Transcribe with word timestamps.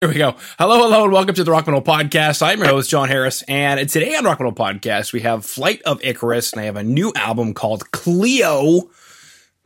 Here 0.00 0.08
we 0.08 0.14
go. 0.14 0.34
Hello, 0.58 0.78
hello, 0.78 1.04
and 1.04 1.12
welcome 1.12 1.34
to 1.34 1.44
the 1.44 1.50
Rock 1.50 1.66
Metal 1.66 1.82
Podcast. 1.82 2.40
I'm 2.40 2.58
your 2.60 2.68
host, 2.68 2.88
Jon 2.88 3.08
Harris, 3.10 3.42
and 3.42 3.86
today 3.86 4.16
on 4.16 4.24
Rock 4.24 4.40
Metal 4.40 4.54
Podcast, 4.54 5.12
we 5.12 5.20
have 5.20 5.44
Flight 5.44 5.82
of 5.82 6.02
Icarus, 6.02 6.52
and 6.54 6.62
I 6.62 6.64
have 6.64 6.76
a 6.76 6.82
new 6.82 7.12
album 7.14 7.52
called 7.52 7.90
Cleo, 7.92 8.76
which 8.78 8.88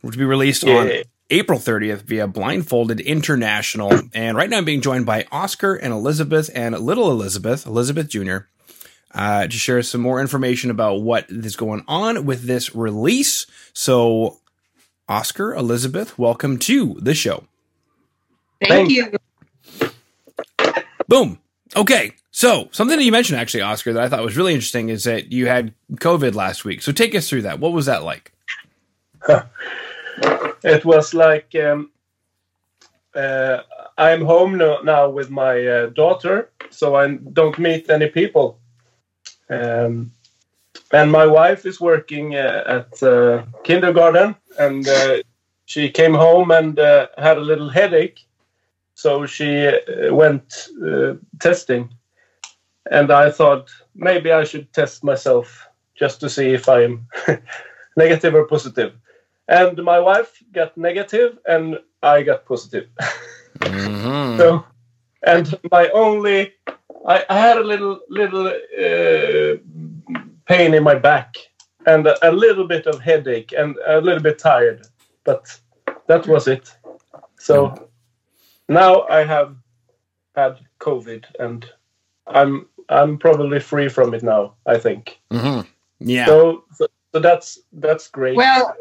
will 0.01 0.11
be 0.17 0.25
released 0.25 0.65
on 0.65 0.91
April 1.29 1.57
30th 1.57 2.01
via 2.01 2.27
Blindfolded 2.27 2.99
International. 2.99 3.97
And 4.13 4.35
right 4.35 4.49
now 4.49 4.57
I'm 4.57 4.65
being 4.65 4.81
joined 4.81 5.05
by 5.05 5.25
Oskar 5.31 5.75
and 5.75 5.93
Elisabeth 5.93 6.49
and 6.53 6.77
little 6.79 7.09
Elisabeth, 7.11 7.65
Elisabeth 7.65 8.09
Jr., 8.09 8.37
uh, 9.13 9.47
to 9.47 9.57
share 9.57 9.81
some 9.83 10.01
more 10.01 10.19
information 10.19 10.69
about 10.69 10.95
what 10.95 11.29
is 11.29 11.55
going 11.55 11.85
on 11.87 12.25
with 12.25 12.43
this 12.43 12.75
release. 12.75 13.45
So, 13.71 14.39
Oskar, 15.07 15.53
Elisabeth, 15.55 16.19
welcome 16.19 16.59
to 16.59 16.95
the 16.99 17.13
show. 17.13 17.45
Thank- 18.59 18.89
Thank 18.89 18.89
you. 18.89 19.17
Boom. 21.07 21.39
Okay. 21.75 22.11
So 22.31 22.67
something 22.71 22.97
that 22.97 23.05
you 23.05 23.11
mentioned 23.11 23.39
actually, 23.39 23.61
Oskar, 23.61 23.93
that 23.93 24.03
I 24.03 24.09
thought 24.09 24.23
was 24.23 24.37
really 24.37 24.53
interesting 24.53 24.89
is 24.89 25.05
that 25.05 25.31
you 25.31 25.47
had 25.47 25.73
COVID 25.93 26.35
last 26.35 26.65
week. 26.65 26.81
So 26.81 26.91
take 26.91 27.15
us 27.15 27.29
through 27.29 27.43
that. 27.43 27.59
What 27.59 27.71
was 27.71 27.85
that 27.85 28.03
like? 28.03 28.33
It 30.63 30.83
was 30.83 31.13
like 31.13 31.53
um, 31.55 31.91
uh, 33.15 33.59
I'm 33.97 34.25
home 34.25 34.57
no, 34.57 34.81
now 34.81 35.09
with 35.09 35.29
my 35.29 35.65
uh, 35.65 35.85
daughter, 35.87 36.49
so 36.69 36.95
I 36.95 37.07
don't 37.15 37.57
meet 37.59 37.89
any 37.89 38.07
people. 38.07 38.59
Um, 39.49 40.11
and 40.91 41.11
my 41.11 41.25
wife 41.25 41.65
is 41.65 41.79
working 41.79 42.35
uh, 42.35 42.63
at 42.65 43.03
uh, 43.03 43.43
kindergarten, 43.63 44.35
and 44.57 44.87
uh, 44.87 45.17
she 45.65 45.89
came 45.89 46.13
home 46.13 46.51
and 46.51 46.77
uh, 46.79 47.07
had 47.17 47.37
a 47.37 47.41
little 47.41 47.69
headache, 47.69 48.25
so 48.95 49.25
she 49.25 49.67
uh, 49.67 50.13
went 50.13 50.69
uh, 50.83 51.13
testing. 51.39 51.89
And 52.91 53.11
I 53.11 53.29
thought 53.29 53.69
maybe 53.93 54.31
I 54.31 54.43
should 54.43 54.71
test 54.73 55.03
myself 55.03 55.67
just 55.95 56.19
to 56.21 56.29
see 56.29 56.53
if 56.53 56.67
I'm 56.67 57.07
negative 57.97 58.33
or 58.33 58.45
positive. 58.47 58.93
And 59.47 59.83
my 59.83 59.99
wife 59.99 60.41
got 60.53 60.75
negative, 60.75 61.37
and 61.45 61.79
I 62.01 62.23
got 62.23 62.45
positive. 62.45 62.87
Mm-hmm. 63.59 64.37
So, 64.37 64.65
and 65.23 65.55
my 65.71 65.87
only, 65.89 66.53
I, 67.07 67.23
I 67.29 67.39
had 67.39 67.57
a 67.57 67.63
little 67.63 67.99
little 68.09 68.47
uh, 68.47 69.57
pain 70.45 70.73
in 70.73 70.83
my 70.83 70.95
back 70.95 71.35
and 71.85 72.05
a, 72.05 72.29
a 72.29 72.31
little 72.31 72.67
bit 72.67 72.85
of 72.85 72.99
headache 72.99 73.53
and 73.57 73.77
a 73.87 74.01
little 74.01 74.21
bit 74.21 74.39
tired, 74.39 74.87
but 75.23 75.59
that 76.07 76.27
was 76.27 76.47
it. 76.47 76.75
So 77.39 77.73
now 78.69 79.01
I 79.07 79.23
have 79.23 79.55
had 80.35 80.59
COVID, 80.79 81.25
and 81.39 81.65
I'm 82.27 82.67
I'm 82.89 83.17
probably 83.17 83.59
free 83.59 83.89
from 83.89 84.13
it 84.13 84.23
now. 84.23 84.55
I 84.65 84.77
think. 84.77 85.19
Mm-hmm. 85.31 85.61
Yeah. 85.99 86.25
So, 86.25 86.63
so 86.73 86.87
so 87.13 87.19
that's 87.19 87.59
that's 87.73 88.07
great. 88.07 88.35
Well, 88.35 88.75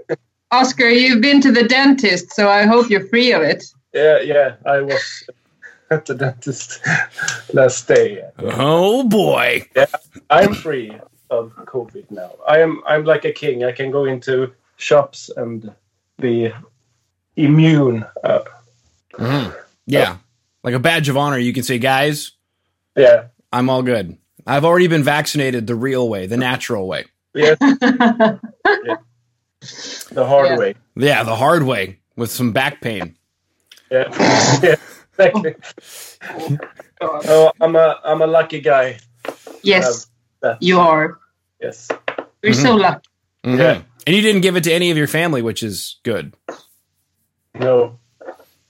Oskar, 0.51 0.89
you've 0.89 1.21
been 1.21 1.41
to 1.41 1.53
the 1.53 1.65
dentist, 1.65 2.33
so 2.33 2.49
I 2.49 2.65
hope 2.65 2.91
you're 2.91 3.09
free 3.09 3.33
of 3.33 3.43
it. 3.43 3.65
yeah, 3.93 4.21
yeah. 4.21 4.57
I 4.67 4.81
was 4.81 5.29
at 5.91 6.07
the 6.07 6.15
dentist 6.15 6.81
last 7.53 7.87
day. 7.89 8.23
oh 8.39 9.05
boy. 9.05 9.67
Yeah, 9.77 9.87
I'm 10.31 10.55
free 10.55 10.93
of 11.31 11.53
COVID 11.57 12.11
now. 12.11 12.33
I 12.49 12.59
am 12.61 12.83
I'm 12.87 13.05
like 13.05 13.25
a 13.25 13.33
king. 13.33 13.65
I 13.65 13.73
can 13.73 13.91
go 13.91 14.05
into 14.05 14.53
shops 14.77 15.31
and 15.37 15.73
be 16.19 16.53
immune. 17.37 18.05
Uh, 18.23 18.41
hmm 19.17 19.51
Yeah. 19.87 20.17
Like 20.63 20.75
a 20.75 20.79
badge 20.79 21.09
of 21.09 21.17
honor, 21.17 21.39
you 21.39 21.53
can 21.53 21.63
say, 21.63 21.79
guys, 21.79 22.33
yeah. 22.97 23.27
I'm 23.53 23.69
all 23.69 23.83
good. 23.83 24.17
I've 24.47 24.65
already 24.65 24.87
been 24.89 25.03
vaccinated 25.03 25.67
the 25.67 25.75
real 25.75 26.09
way, 26.09 26.27
the 26.27 26.37
natural 26.37 26.87
way. 26.89 27.05
Yes, 27.35 27.59
the 27.61 28.41
hard 30.27 30.47
Yeah. 30.51 30.57
way. 30.59 30.75
Yeah, 30.97 31.23
the 31.25 31.35
hard 31.37 31.63
way 31.65 31.99
with 32.17 32.31
some 32.31 32.53
back 32.53 32.81
pain. 32.81 33.17
Yeah. 33.91 34.09
yeah. 34.63 34.77
Thank 35.17 35.45
you. 35.45 36.59
Oh, 37.01 37.53
I'm 37.61 37.77
a 37.77 38.01
I'm 38.05 38.23
a 38.23 38.27
lucky 38.27 38.61
guy. 38.61 38.99
yes, 39.63 40.07
you 40.61 40.79
are. 40.81 41.19
Yes. 41.61 41.89
We're 42.43 42.53
so 42.55 42.75
lucky. 42.77 43.09
Mhm. 43.45 43.59
Yeah. 43.59 43.83
And 44.07 44.15
you 44.17 44.21
didn't 44.23 44.43
give 44.43 44.57
it 44.57 44.65
to 44.65 44.73
any 44.73 44.91
of 44.91 44.97
your 44.97 45.07
family, 45.07 45.41
which 45.43 45.63
is 45.63 45.97
good. 46.03 46.35
No. 47.55 47.99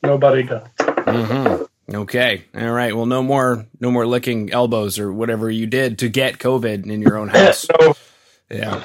Nobody 0.02 0.42
got. 0.44 0.70
Hmm 1.04 1.62
Okay. 1.92 2.44
All 2.54 2.70
right. 2.70 2.96
Well, 2.96 3.06
no 3.06 3.22
more, 3.22 3.66
no 3.78 3.90
more 3.90 4.06
licking 4.06 4.52
elbows 4.52 4.98
or 4.98 5.12
whatever 5.12 5.50
you 5.50 5.66
did 5.66 5.98
to 5.98 6.08
get 6.08 6.38
COVID 6.38 6.86
in 6.90 7.02
your 7.02 7.18
own 7.18 7.28
house. 7.28 7.66
No. 7.78 7.94
Yeah. 8.50 8.84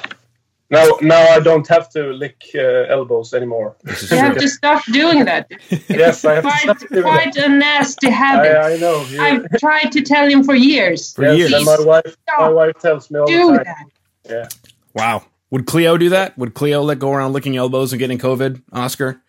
Now 0.70 0.86
now 1.00 1.20
I 1.30 1.40
don't 1.40 1.66
have 1.68 1.90
to 1.90 2.12
lick 2.12 2.42
uh, 2.54 2.60
elbows 2.60 3.34
anymore. 3.34 3.76
You 4.10 4.16
have 4.18 4.36
to 4.38 4.48
stop 4.48 4.84
doing 4.86 5.24
that. 5.24 5.50
yes, 5.88 6.24
I 6.24 6.34
have 6.34 6.44
to 6.44 6.50
stop 6.58 6.78
doing 6.88 7.02
quite 7.02 7.34
that. 7.34 7.46
a 7.46 7.48
nasty 7.48 8.08
habit. 8.10 8.56
I, 8.56 8.74
I 8.74 8.76
know. 8.76 9.02
You- 9.04 9.20
I've 9.20 9.50
tried 9.58 9.90
to 9.92 10.02
tell 10.02 10.28
him 10.28 10.44
for 10.44 10.54
years. 10.54 11.12
For 11.12 11.24
yes, 11.24 11.38
years. 11.38 11.52
and 11.54 11.64
my 11.64 11.80
wife 11.80 12.16
my 12.38 12.48
wife 12.50 12.78
tells 12.78 13.10
me 13.10 13.18
all 13.18 13.26
Do 13.26 13.52
the 13.52 13.64
time. 13.64 13.90
that. 14.24 14.54
Wow. 14.94 15.24
Would 15.50 15.66
Cleo 15.66 15.96
do 15.96 16.10
that? 16.10 16.38
Would 16.38 16.54
Cleo 16.54 16.82
let 16.82 17.00
go 17.00 17.12
around 17.12 17.32
licking 17.32 17.56
elbows 17.56 17.92
and 17.92 17.98
getting 17.98 18.18
COVID, 18.18 18.62
Oskar? 18.72 19.20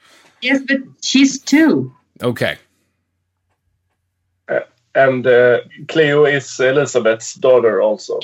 Yes, 0.42 0.62
but 0.68 0.78
she's 1.02 1.40
two. 1.40 1.96
Okay. 2.22 2.58
And 4.96 5.26
uh, 5.26 5.60
Cleo 5.88 6.26
is 6.26 6.60
Elisabeth's 6.60 7.36
daughter 7.36 7.82
also. 7.82 8.20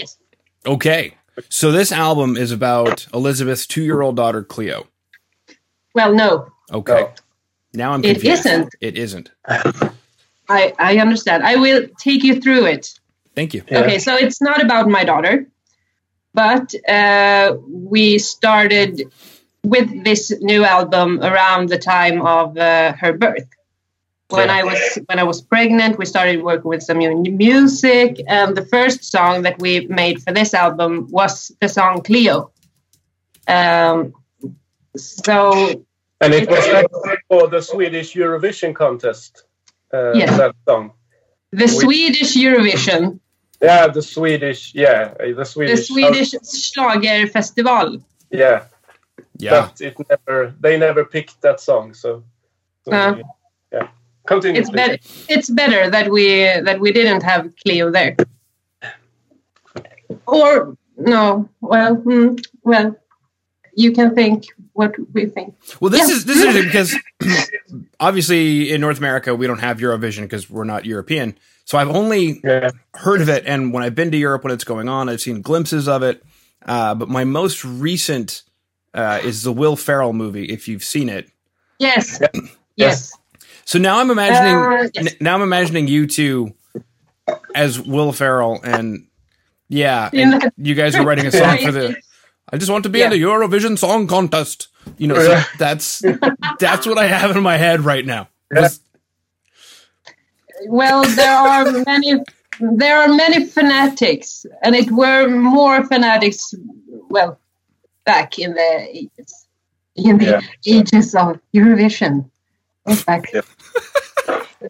Okay. 0.66 1.14
So 1.50 1.72
this 1.72 1.92
album 1.92 2.36
is 2.36 2.52
about 2.52 3.08
Elisabeth's 3.14 3.66
two 3.68 3.84
year 3.84 4.02
old 4.02 4.16
daughter, 4.16 4.44
Cleo. 4.44 4.88
Well, 5.94 6.14
no, 6.14 6.48
Okay. 6.72 6.94
No. 7.02 7.12
Now 7.74 7.92
I'm 7.94 8.04
It 8.04 8.14
confused. 8.16 8.46
isn't. 8.46 8.76
It 8.82 8.98
isn't. 8.98 9.32
I, 10.50 10.74
I 10.80 10.98
understand. 10.98 11.44
I 11.44 11.56
will 11.58 11.88
take 12.00 12.24
you 12.24 12.40
through 12.42 12.66
it. 12.66 13.00
Thank 13.36 13.54
you. 13.54 13.64
Yeah. 13.70 13.82
Okay, 13.82 14.00
so 14.00 14.16
it's 14.16 14.42
not 14.42 14.64
about 14.64 14.88
my 14.90 15.04
daughter, 15.04 15.48
but 16.34 16.74
uh, 16.90 17.56
we 17.70 18.18
started 18.18 19.04
with 19.64 20.04
this 20.04 20.32
new 20.40 20.64
album 20.64 21.20
around 21.22 21.70
the 21.70 21.78
time 21.78 22.22
of 22.22 22.58
uh, 22.58 22.94
her 22.94 23.14
birth. 23.14 23.48
When 24.30 24.50
Yeah. 24.50 24.56
I 24.60 24.64
was 24.64 24.80
when 25.08 25.20
I 25.20 25.24
was 25.24 25.42
pregnant, 25.42 25.98
we 25.98 26.06
started 26.06 26.44
working 26.44 26.70
with 26.70 26.84
some 26.84 26.98
new 26.98 27.32
music, 27.32 28.20
and 28.28 28.58
the 28.58 28.66
first 28.66 29.04
song 29.06 29.44
that 29.44 29.58
we 29.60 29.88
made 29.88 30.22
for 30.22 30.34
this 30.34 30.54
album 30.54 31.08
was 31.10 31.52
the 31.62 31.70
song 31.70 32.02
Cleo. 32.02 32.52
Um, 33.48 34.14
so 34.98 35.86
And 36.20 36.34
it 36.34 36.50
was 36.50 36.66
for 37.30 37.48
the 37.48 37.62
Swedish 37.62 38.16
Eurovision 38.16 38.74
contest. 38.76 39.44
Uh, 39.94 40.12
Yeah. 40.14 40.38
That 40.38 40.56
song. 40.68 40.92
the 41.52 41.68
Swedish 41.68 42.36
Eurovision, 42.36 43.20
Yeah, 43.62 43.88
the 43.88 44.02
Swedish. 44.02 44.76
Yeah, 44.76 45.14
uh, 45.20 45.26
the 45.28 45.34
the 45.34 45.46
Swedish. 45.46 45.88
Swedish 45.88 46.32
Schlagerfestival. 46.44 48.02
yeah, 48.30 48.66
Yeah. 49.40 49.52
but 49.62 49.82
it 49.82 49.96
never. 50.10 50.54
They 50.60 50.78
never 50.78 51.06
picked 51.06 51.42
that 51.42 51.60
song. 51.62 51.94
So. 51.94 52.24
so 52.86 52.92
Uh. 52.92 53.16
yeah. 53.72 53.88
Continue. 54.28 54.60
it's 54.62 54.70
better 54.70 54.98
it's 55.30 55.50
better 55.50 55.90
that 55.90 56.10
we 56.12 56.28
that 56.68 56.80
we 56.80 56.92
didn't 56.92 57.24
have 57.24 57.52
cleo 57.64 57.90
there 57.92 58.16
or 60.26 60.78
no 60.98 61.48
well 61.62 61.96
hmm, 61.96 62.36
well 62.64 62.96
you 63.76 63.92
can 63.92 64.14
think 64.16 64.46
what 64.74 64.94
we 65.14 65.26
think 65.26 65.56
Well, 65.80 65.90
this 65.90 66.08
Yeah. 66.08 66.16
is 66.16 66.26
this 66.26 66.38
is 66.44 66.66
because 66.66 66.96
obviously 68.00 68.72
in 68.72 68.82
North 68.82 68.98
America 69.00 69.34
we 69.36 69.48
don't 69.48 69.60
have 69.60 69.78
Eurovision 69.80 70.22
because 70.22 70.50
we're 70.50 70.64
not 70.66 70.86
European. 70.86 71.36
So 71.66 71.78
I've 71.78 71.90
only 71.90 72.40
Yeah. 72.44 72.70
heard 72.94 73.22
of 73.22 73.30
it, 73.30 73.44
and 73.46 73.74
when 73.74 73.84
I've 73.84 73.96
been 73.96 74.12
to 74.12 74.18
Europe 74.18 74.44
when 74.44 74.54
it's 74.54 74.64
going 74.64 74.88
on, 74.88 75.10
I've 75.10 75.20
seen 75.22 75.42
glimpses 75.42 75.88
of 75.88 76.02
it. 76.04 76.24
Uh, 76.66 76.96
but 76.96 77.10
my 77.10 77.24
most 77.24 77.66
recent 77.66 78.44
uh, 78.94 79.20
is 79.24 79.44
the 79.44 79.52
Will 79.52 79.76
Ferrell 79.76 80.14
movie. 80.14 80.46
If 80.46 80.68
you've 80.68 80.84
seen 80.84 81.10
it, 81.10 81.30
yes 81.80 82.20
yes 82.76 83.12
so 83.68 83.78
now 83.80 84.00
I'm 84.00 84.10
imagining 84.10 84.56
Uh, 84.56 84.88
yes. 84.96 85.14
n- 85.14 85.18
now 85.20 85.36
I'm 85.36 85.42
imagining 85.44 85.88
you 85.88 86.08
two 86.08 86.54
as 87.54 87.80
Will 87.80 88.12
Ferrell, 88.14 88.60
and 88.64 89.08
yeah, 89.68 90.10
and 90.14 90.52
you 90.58 90.74
guys 90.76 90.96
are 90.96 91.06
writing 91.06 91.26
a 91.28 91.32
song 91.32 91.58
for 91.60 91.72
the. 91.72 91.96
I 92.54 92.56
just 92.58 92.72
want 92.72 92.84
to 92.84 92.90
be 92.90 93.02
in 93.02 93.10
the 93.10 93.22
Eurovision 93.22 93.78
Song 93.78 94.08
Contest. 94.08 94.70
You 94.98 95.08
know, 95.10 95.16
so 95.20 95.42
that's 95.60 96.02
that's 96.60 96.88
what 96.88 96.98
I 96.98 97.08
have 97.08 97.36
in 97.36 97.44
my 97.44 97.58
head 97.58 97.82
right 97.82 98.06
now. 98.06 98.30
Yeah. 98.54 98.62
This- 98.62 98.80
well 100.68 101.04
there 101.16 101.36
are 101.36 101.72
many 101.86 102.14
there 102.82 102.98
are 103.00 103.10
many 103.14 103.46
fanatics 103.46 104.46
and 104.64 104.76
it 104.76 104.90
were 104.92 105.28
more 105.28 105.86
fanatics 105.86 106.54
well 107.10 107.40
back 108.06 108.40
in 108.40 108.54
the 108.56 108.88
ages 108.92 109.46
in 109.96 110.18
the 110.18 110.26
Yeah. 110.26 110.42
ages 110.80 111.14
of 111.14 111.40
eurovision 111.54 112.26
In 112.88 112.96
fact, 112.96 113.28
Yeah. 113.34 113.42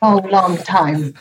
Long, 0.01 0.29
long 0.29 0.57
time. 0.57 1.13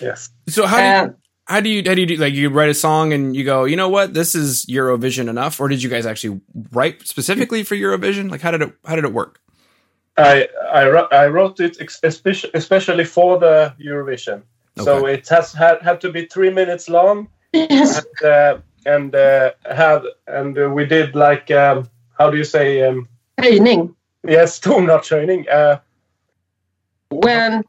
Yes. 0.00 0.30
So 0.48 0.66
how 0.66 0.78
do 0.78 0.84
you, 0.84 0.90
Uh, 0.90 1.08
how 1.46 1.60
do 1.60 1.68
you 1.70 1.82
how 1.86 1.94
do 1.94 2.00
you 2.00 2.06
do 2.06 2.16
like 2.16 2.34
you 2.34 2.50
write 2.50 2.68
a 2.68 2.74
song 2.74 3.12
and 3.12 3.34
you 3.34 3.44
go 3.44 3.64
you 3.64 3.76
know 3.76 3.88
what 3.88 4.12
this 4.12 4.34
is 4.34 4.66
Eurovision 4.66 5.28
enough 5.28 5.58
or 5.60 5.68
did 5.68 5.82
you 5.82 5.88
guys 5.88 6.04
actually 6.04 6.40
write 6.72 7.06
specifically 7.08 7.64
for 7.64 7.74
Eurovision 7.74 8.30
like 8.30 8.42
how 8.42 8.50
did 8.50 8.62
it 8.62 8.72
how 8.84 8.96
did 8.96 9.04
it 9.04 9.12
work? 9.12 9.40
I 10.18 10.48
I, 10.72 10.88
wrote, 10.88 11.12
I 11.12 11.26
wrote 11.28 11.60
it 11.60 11.80
especially 11.80 12.50
especially 12.54 13.04
for 13.04 13.38
the 13.38 13.74
Eurovision. 13.80 14.42
So 14.84 15.06
it 15.06 15.28
has 15.28 15.52
had, 15.52 15.82
had 15.82 16.00
to 16.02 16.12
be 16.12 16.26
three 16.26 16.50
minutes 16.50 16.88
long, 16.88 17.28
yes. 17.52 17.98
and 17.98 18.30
uh, 18.30 18.58
and 18.86 19.14
uh, 19.14 19.50
had 19.74 20.02
and 20.26 20.58
uh, 20.58 20.70
we 20.70 20.86
did 20.86 21.14
like 21.14 21.50
um, 21.50 21.88
how 22.18 22.30
do 22.30 22.36
you 22.36 22.44
say 22.44 22.82
um, 22.82 23.08
Höjning. 23.40 23.94
yes 24.26 24.60
tonartshöjning 24.64 25.48
uh, 25.48 25.80
When 27.10 27.64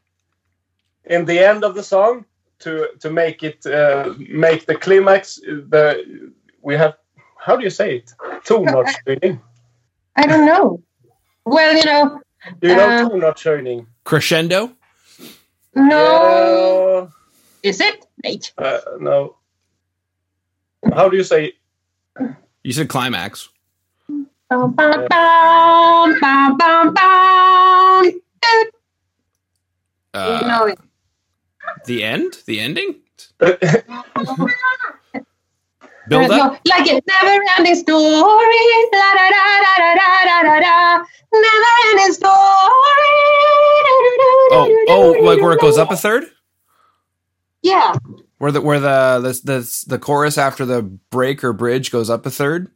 in 1.06 1.26
the 1.26 1.40
end 1.40 1.64
of 1.64 1.76
the 1.76 1.84
song 1.84 2.26
to 2.60 2.90
to 3.00 3.10
make 3.10 3.44
it 3.44 3.66
uh, 3.66 4.14
make 4.18 4.66
the 4.66 4.76
climax 4.76 5.36
the 5.36 6.32
we 6.62 6.76
have 6.76 6.96
how 7.38 7.56
do 7.56 7.64
you 7.64 7.70
say 7.70 7.98
it 7.98 8.14
tonartshöjning 8.46 9.40
I 10.16 10.28
don't 10.28 10.46
know. 10.46 10.84
Well, 11.46 11.76
you 11.78 11.86
know, 11.86 12.20
you 12.62 12.76
know 12.76 12.90
Uh, 12.90 13.10
tonartshöjning 13.10 13.86
Crescendo? 14.04 14.72
no. 15.76 17.10
Is 17.64 17.80
it? 17.80 18.06
Wait. 18.24 18.54
uh, 18.58 18.80
no 19.00 19.36
how 20.94 21.10
do 21.10 21.18
you 21.18 21.24
say 21.24 21.54
You 22.64 22.74
said 22.74 22.90
climax. 22.90 23.50
Bum, 24.50 24.74
bum, 24.74 25.08
bum, 25.08 26.20
uh, 30.14 30.76
the 31.86 32.04
end? 32.04 32.38
The 32.46 32.60
ending? 32.60 33.02
Build 36.08 36.32
up? 36.32 36.60
Like 36.68 36.88
a 36.88 37.02
never 37.08 37.44
ending 37.58 37.76
story. 37.76 38.66
Da 38.92 39.14
da 39.14 39.30
da 39.30 39.62
da 39.62 39.96
da 39.96 40.24
da 40.26 40.42
da 40.42 40.60
da. 40.60 41.06
Never 41.32 41.74
ending 41.90 42.14
story. 42.14 42.30
Oh, 44.52 44.86
oh, 44.90 45.12
like 45.22 45.40
where 45.42 45.54
it 45.54 45.62
goes 45.62 45.78
up 45.78 45.92
a 45.92 45.96
third? 45.96 46.26
Yeah. 47.62 47.94
Where 48.40 48.52
the 48.52 48.62
where 48.62 48.80
the 48.80 49.20
the 49.22 49.54
the, 49.54 49.84
the 49.88 50.00
chorus 50.00 50.38
after 50.38 50.66
the 50.66 50.82
break 50.82 51.44
or 51.44 51.54
bridge 51.54 51.92
goes 51.92 52.10
up 52.10 52.26
a 52.26 52.32
third? 52.32 52.72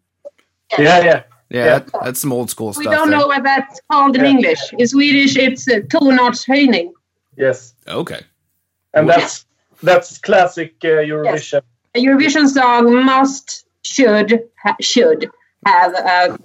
Yeah, 0.78 0.82
yeah. 0.82 1.04
yeah. 1.04 1.24
Yeah, 1.50 1.66
yeah. 1.66 1.80
That, 1.80 1.92
that's 2.04 2.22
some 2.22 2.34
old 2.34 2.50
school 2.50 2.68
we 2.68 2.74
stuff. 2.74 2.86
We 2.86 2.92
don't 2.92 3.12
there. 3.12 3.20
know 3.20 3.28
what 3.28 3.44
that's 3.44 3.80
called 3.92 4.16
in 4.16 4.24
yeah. 4.24 4.30
English. 4.30 4.60
In 4.78 4.88
Swedish, 4.88 5.38
it's 5.38 5.68
uh, 5.68 5.82
tonartshöjning 5.82 6.92
yes 7.38 7.74
Okay. 7.88 8.22
and 8.94 9.10
that's 9.10 9.46
that's 9.82 10.18
classic 10.20 10.76
uh, 10.84 10.88
Eurovision. 11.04 11.62
A 11.96 12.00
Eurovision 12.00 12.48
song 12.48 13.04
must, 13.06 13.66
should, 13.84 14.44
ha- 14.64 14.76
should 14.80 15.30
have 15.66 15.94
a 15.94 16.40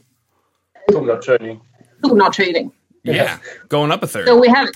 Tonartshöjning. 0.91 1.61
tonartshöjning. 2.03 2.73
Yeah, 3.05 3.39
going 3.69 3.93
up 3.93 4.03
a 4.03 4.07
third. 4.07 4.27
So 4.27 4.37
we 4.39 4.49
have. 4.49 4.69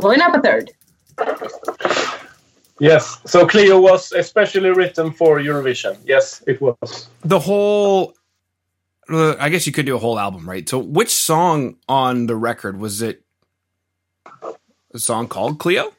Going 0.00 0.20
up 0.20 0.34
a 0.34 0.40
third. 0.40 0.70
Yes. 2.78 3.18
So 3.26 3.46
Cleo 3.46 3.78
was 3.80 4.12
especially 4.12 4.70
written 4.70 5.12
for 5.12 5.38
Eurovision. 5.38 5.98
Yes, 6.04 6.42
it 6.46 6.60
was. 6.60 7.08
the 7.22 7.38
whole 7.38 8.14
uh, 9.10 9.34
I 9.38 9.48
guess 9.50 9.66
you 9.66 9.72
could 9.72 9.86
do 9.86 9.96
a 9.96 9.98
whole 9.98 10.18
album, 10.18 10.48
right? 10.48 10.66
So 10.68 10.78
which 10.78 11.10
song 11.10 11.76
on 11.88 12.26
the 12.26 12.36
record 12.36 12.78
was 12.78 13.02
it 13.02 13.22
a 14.92 14.98
song 14.98 15.28
called 15.28 15.58
Cleo? 15.58 15.92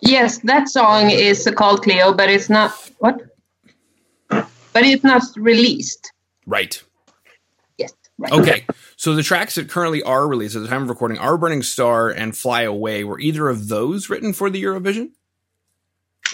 Yes, 0.00 0.38
that 0.38 0.68
song 0.68 1.10
is 1.10 1.48
called 1.56 1.82
Cleo, 1.82 2.12
but 2.12 2.30
it's 2.30 2.48
not 2.48 2.70
what? 2.98 3.22
But 4.28 4.84
it's 4.84 5.02
not 5.02 5.22
released. 5.36 6.12
Right. 6.46 6.82
Yes. 7.78 7.94
Right. 8.18 8.32
Okay. 8.32 8.66
So 8.96 9.14
the 9.14 9.22
tracks 9.22 9.54
that 9.54 9.68
currently 9.68 10.02
are 10.02 10.28
released 10.28 10.54
at 10.54 10.62
the 10.62 10.68
time 10.68 10.82
of 10.82 10.88
recording 10.88 11.18
are 11.18 11.36
Burning 11.36 11.62
Star 11.62 12.10
and 12.10 12.36
Fly 12.36 12.62
Away. 12.62 13.04
Were 13.04 13.18
either 13.18 13.48
of 13.48 13.68
those 13.68 14.10
written 14.10 14.32
for 14.32 14.50
the 14.50 14.62
Eurovision? 14.62 15.10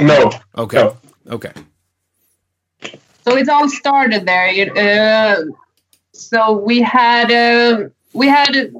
No. 0.00 0.32
Okay. 0.56 0.76
No. 0.76 0.96
Okay. 1.28 1.52
So 3.24 3.36
it 3.36 3.48
all 3.48 3.68
started 3.68 4.26
there. 4.26 4.48
It, 4.48 4.76
uh, 4.76 5.44
so 6.12 6.52
we 6.52 6.82
had 6.82 7.30
uh, 7.30 7.88
we 8.12 8.26
had 8.26 8.74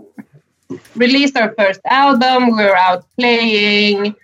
released 0.95 1.37
our 1.37 1.55
first 1.59 1.81
album. 1.87 2.57
We 2.57 2.65
were 2.65 2.77
out 2.77 3.05
playing, 3.19 4.15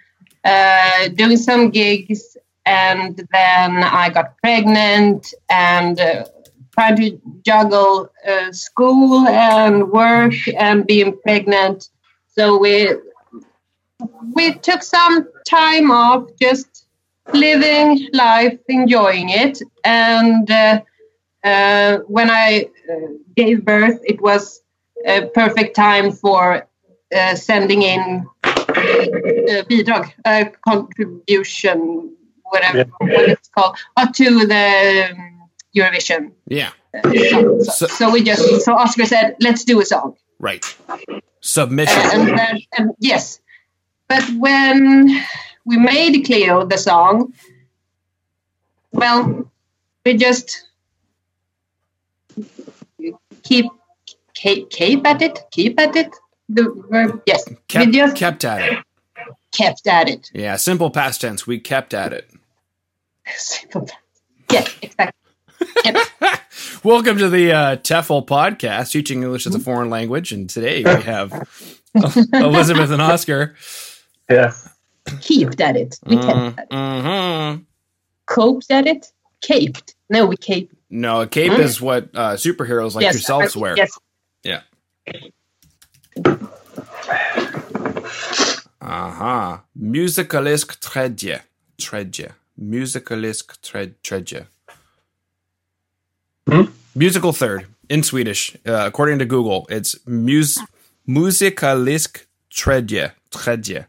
uh, 0.44 1.08
doing 1.08 1.36
some 1.36 1.70
gigs, 1.70 2.36
and 2.66 3.16
then 3.32 3.82
I 3.82 4.10
got 4.10 4.36
pregnant 4.38 5.32
and 5.50 5.98
uh, 5.98 6.26
trying 6.72 6.96
to 6.96 7.20
juggle 7.44 8.10
uh, 8.26 8.52
school 8.52 9.26
and 9.26 9.90
work 9.90 10.34
and 10.56 10.86
being 10.86 11.18
pregnant. 11.24 11.88
So 12.28 12.58
we 12.58 12.94
we 14.34 14.54
took 14.54 14.82
some 14.82 15.28
time 15.46 15.90
off, 15.90 16.28
just 16.40 16.86
living 17.32 18.08
life, 18.12 18.58
enjoying 18.68 19.28
it. 19.30 19.60
And 19.84 20.50
uh, 20.50 20.80
uh, 21.44 21.98
when 22.06 22.30
I 22.30 22.68
uh, 22.90 23.08
gave 23.36 23.64
birth, 23.64 24.00
it 24.04 24.20
was 24.20 24.62
a 25.06 25.26
perfect 25.34 25.74
time 25.76 26.12
for 26.12 26.66
uh, 27.14 27.34
sending 27.34 27.82
in 27.82 28.26
uh, 28.44 29.62
bidrag, 29.68 30.12
uh, 30.24 30.44
contribution, 30.66 32.10
whatever 32.44 32.78
Yeah. 32.78 32.84
what 33.00 33.28
it's 33.28 33.48
called, 33.48 33.76
uh, 33.96 34.06
to 34.12 34.46
the 34.46 35.08
um, 35.10 35.48
Eurovision. 35.76 36.32
Yeah. 36.46 36.70
So, 37.04 37.60
So- 37.62 37.86
so 37.86 38.10
we 38.10 38.22
just, 38.22 38.42
so 38.64 38.72
Oskar 38.74 39.06
said, 39.06 39.36
let's 39.40 39.64
do 39.64 39.80
a 39.80 39.84
song 39.84 40.16
Right. 40.40 40.64
Submission. 41.40 42.02
and 42.12 42.38
then 42.38 42.60
and 42.76 42.90
yes 42.98 43.40
but 44.08 44.24
when 44.38 45.08
we 45.64 45.76
made 45.76 46.24
cleo 46.24 46.64
the 46.66 46.76
song 46.78 47.32
well 48.92 49.48
we 50.04 50.14
just 50.16 50.64
keep 53.42 53.66
keep, 54.40 54.70
keep 54.70 55.06
at 55.06 55.20
it 55.22 55.38
keep 55.50 55.78
at 55.80 55.94
it 55.96 56.10
the 56.48 56.64
verb 56.90 57.20
yes 57.26 57.44
kept, 57.68 57.86
we 57.86 57.92
just 57.92 58.16
kept 58.16 58.44
at 58.44 58.60
it. 58.72 58.78
kept 59.52 59.86
at 59.86 60.08
it 60.08 60.30
Yeah. 60.32 60.56
Simple 60.56 60.90
past 60.90 61.20
tense. 61.20 61.46
We 61.46 61.58
kept 61.60 61.92
at 61.94 62.12
it. 62.12 62.30
Simple 63.36 63.82
past 63.82 63.98
tense. 64.48 64.72
Yes 64.72 64.76
exactly 64.82 65.14
Welcome 66.84 67.18
to 67.18 67.28
the 67.28 67.52
uh, 67.52 67.76
TEFL 67.76 68.26
podcast, 68.26 68.92
teaching 68.92 69.22
English 69.22 69.46
as 69.46 69.54
a 69.54 69.58
foreign 69.60 69.90
language. 69.90 70.32
And 70.32 70.48
today 70.48 70.84
we 70.84 71.02
have 71.02 71.32
Elisabeth 72.32 72.90
and 72.90 73.02
Oskar. 73.02 73.56
Yeah. 74.30 74.52
keep 75.20 75.58
at 75.60 75.76
it 75.76 75.98
we 76.06 76.16
kept 76.16 76.28
Mm, 76.28 76.58
at 76.58 76.64
it 76.64 76.70
mhm. 76.70 77.64
coped 78.26 78.70
at 78.70 78.86
it 78.86 79.06
caped 79.40 79.94
no 80.10 80.26
we 80.26 80.36
caped 80.36 80.74
No, 80.90 81.22
a 81.22 81.26
cape 81.26 81.52
Hmm? 81.52 81.60
is 81.62 81.80
what 81.80 82.10
uh, 82.14 82.34
superheroes 82.34 82.94
like 82.94 83.04
yes 83.04 83.14
yourselves 83.14 83.56
I- 83.56 83.58
wear. 83.58 83.74
yes 83.76 83.90
Yeah. 83.92 84.04
Aha. 88.80 89.64
Musicalisk 89.74 90.76
tredje. 90.80 91.40
Tredje. 91.76 92.28
Musicalisk 92.56 93.52
tred- 93.62 93.94
tredje. 94.02 94.46
Hmm? 96.50 96.66
Musical 96.94 97.32
third 97.32 97.66
in 97.88 98.02
Swedish. 98.02 98.56
Uh, 98.66 98.72
according 98.86 99.18
to 99.18 99.24
Google, 99.26 99.66
it's 99.70 99.94
mus- 100.06 100.58
musikalisk 101.06 102.26
tredje. 102.50 103.10
Tredje. 103.30 103.84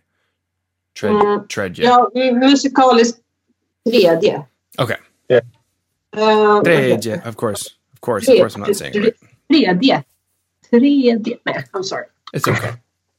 Tred- 0.95 1.11
Mm. 1.13 1.47
Tredje. 1.47 1.83
ja 1.83 1.97
musikalisk 2.33 3.15
tredje 3.85 4.45
Okay. 4.77 4.97
Uh, 6.13 6.61
Tredje. 6.63 7.21
Of 7.25 7.35
course. 7.35 7.69
Of 7.93 8.01
course. 8.01 8.27
Of 8.31 8.37
course, 8.39 8.55
I'm 8.55 8.61
not 8.65 8.75
saying 8.75 8.95
it. 8.95 9.15
Tredje. 9.51 10.03
Tredje. 10.71 11.39
Nej, 11.45 11.63
I'm 11.73 11.83
sorry. 11.83 12.05
It's 12.33 12.47
okay. 12.47 12.73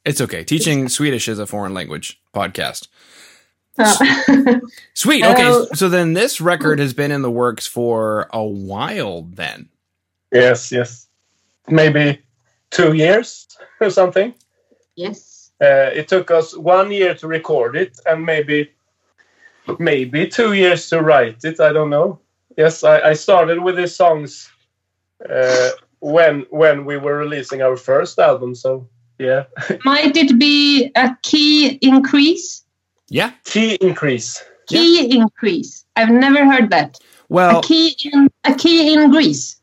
It's 0.05 0.21
okay. 0.21 0.45
Teaching 0.45 0.89
Swedish 0.89 1.29
is 1.29 1.39
a 1.39 1.47
foreign 1.47 1.75
language 1.75 2.21
podcast. 2.35 2.89
Uh, 3.79 4.61
Sweet. 4.95 5.25
Okay. 5.25 5.67
So 5.75 5.89
then 5.89 6.15
this 6.15 6.41
record 6.41 6.79
has 6.79 6.93
been 6.95 7.11
in 7.11 7.23
the 7.23 7.31
works 7.31 7.67
for 7.67 8.29
a 8.33 8.43
while 8.45 9.23
then. 9.23 9.69
Yes. 10.33 10.71
Yes. 10.73 11.07
Maybe 11.69 12.21
two 12.71 12.93
years 12.95 13.47
or 13.81 13.91
something. 13.91 14.35
yes. 14.97 15.51
Uh, 15.63 15.91
it 15.93 16.09
took 16.09 16.31
us 16.31 16.57
one 16.57 16.91
year 16.91 17.15
to 17.15 17.27
record 17.29 17.77
it, 17.77 18.01
and 18.07 18.25
maybe 18.25 18.71
maybe 19.79 20.27
two 20.27 20.55
years 20.55 20.89
to 20.89 21.03
write 21.03 21.45
it. 21.45 21.61
I 21.61 21.71
don't 21.71 21.91
know. 21.91 22.19
Yes, 22.57 22.83
I, 22.83 23.11
I 23.11 23.13
started 23.13 23.63
with 23.63 23.77
these 23.77 23.95
songs 23.95 24.49
uh, 25.29 25.69
when 26.01 26.47
when 26.51 26.85
we 26.85 26.97
were 26.97 27.17
releasing 27.19 27.63
our 27.63 27.77
first 27.77 28.19
album. 28.19 28.55
So 28.55 28.89
Yeah. 29.19 29.45
Might 29.85 30.17
it 30.17 30.39
be 30.39 30.91
a 30.97 31.17
key 31.23 31.79
increase? 31.83 32.65
Yeah. 33.09 33.33
Key 33.45 33.75
increase. 33.81 34.43
Key 34.69 35.11
increase. 35.17 35.85
I've 35.97 36.11
never 36.11 36.45
heard 36.45 36.71
that. 36.71 36.99
Well, 37.29 37.59
a 37.59 37.63
key 37.63 37.97
in 38.13 38.29
a 38.45 38.55
key 38.55 38.93
in 38.95 39.11
Greece. 39.11 39.61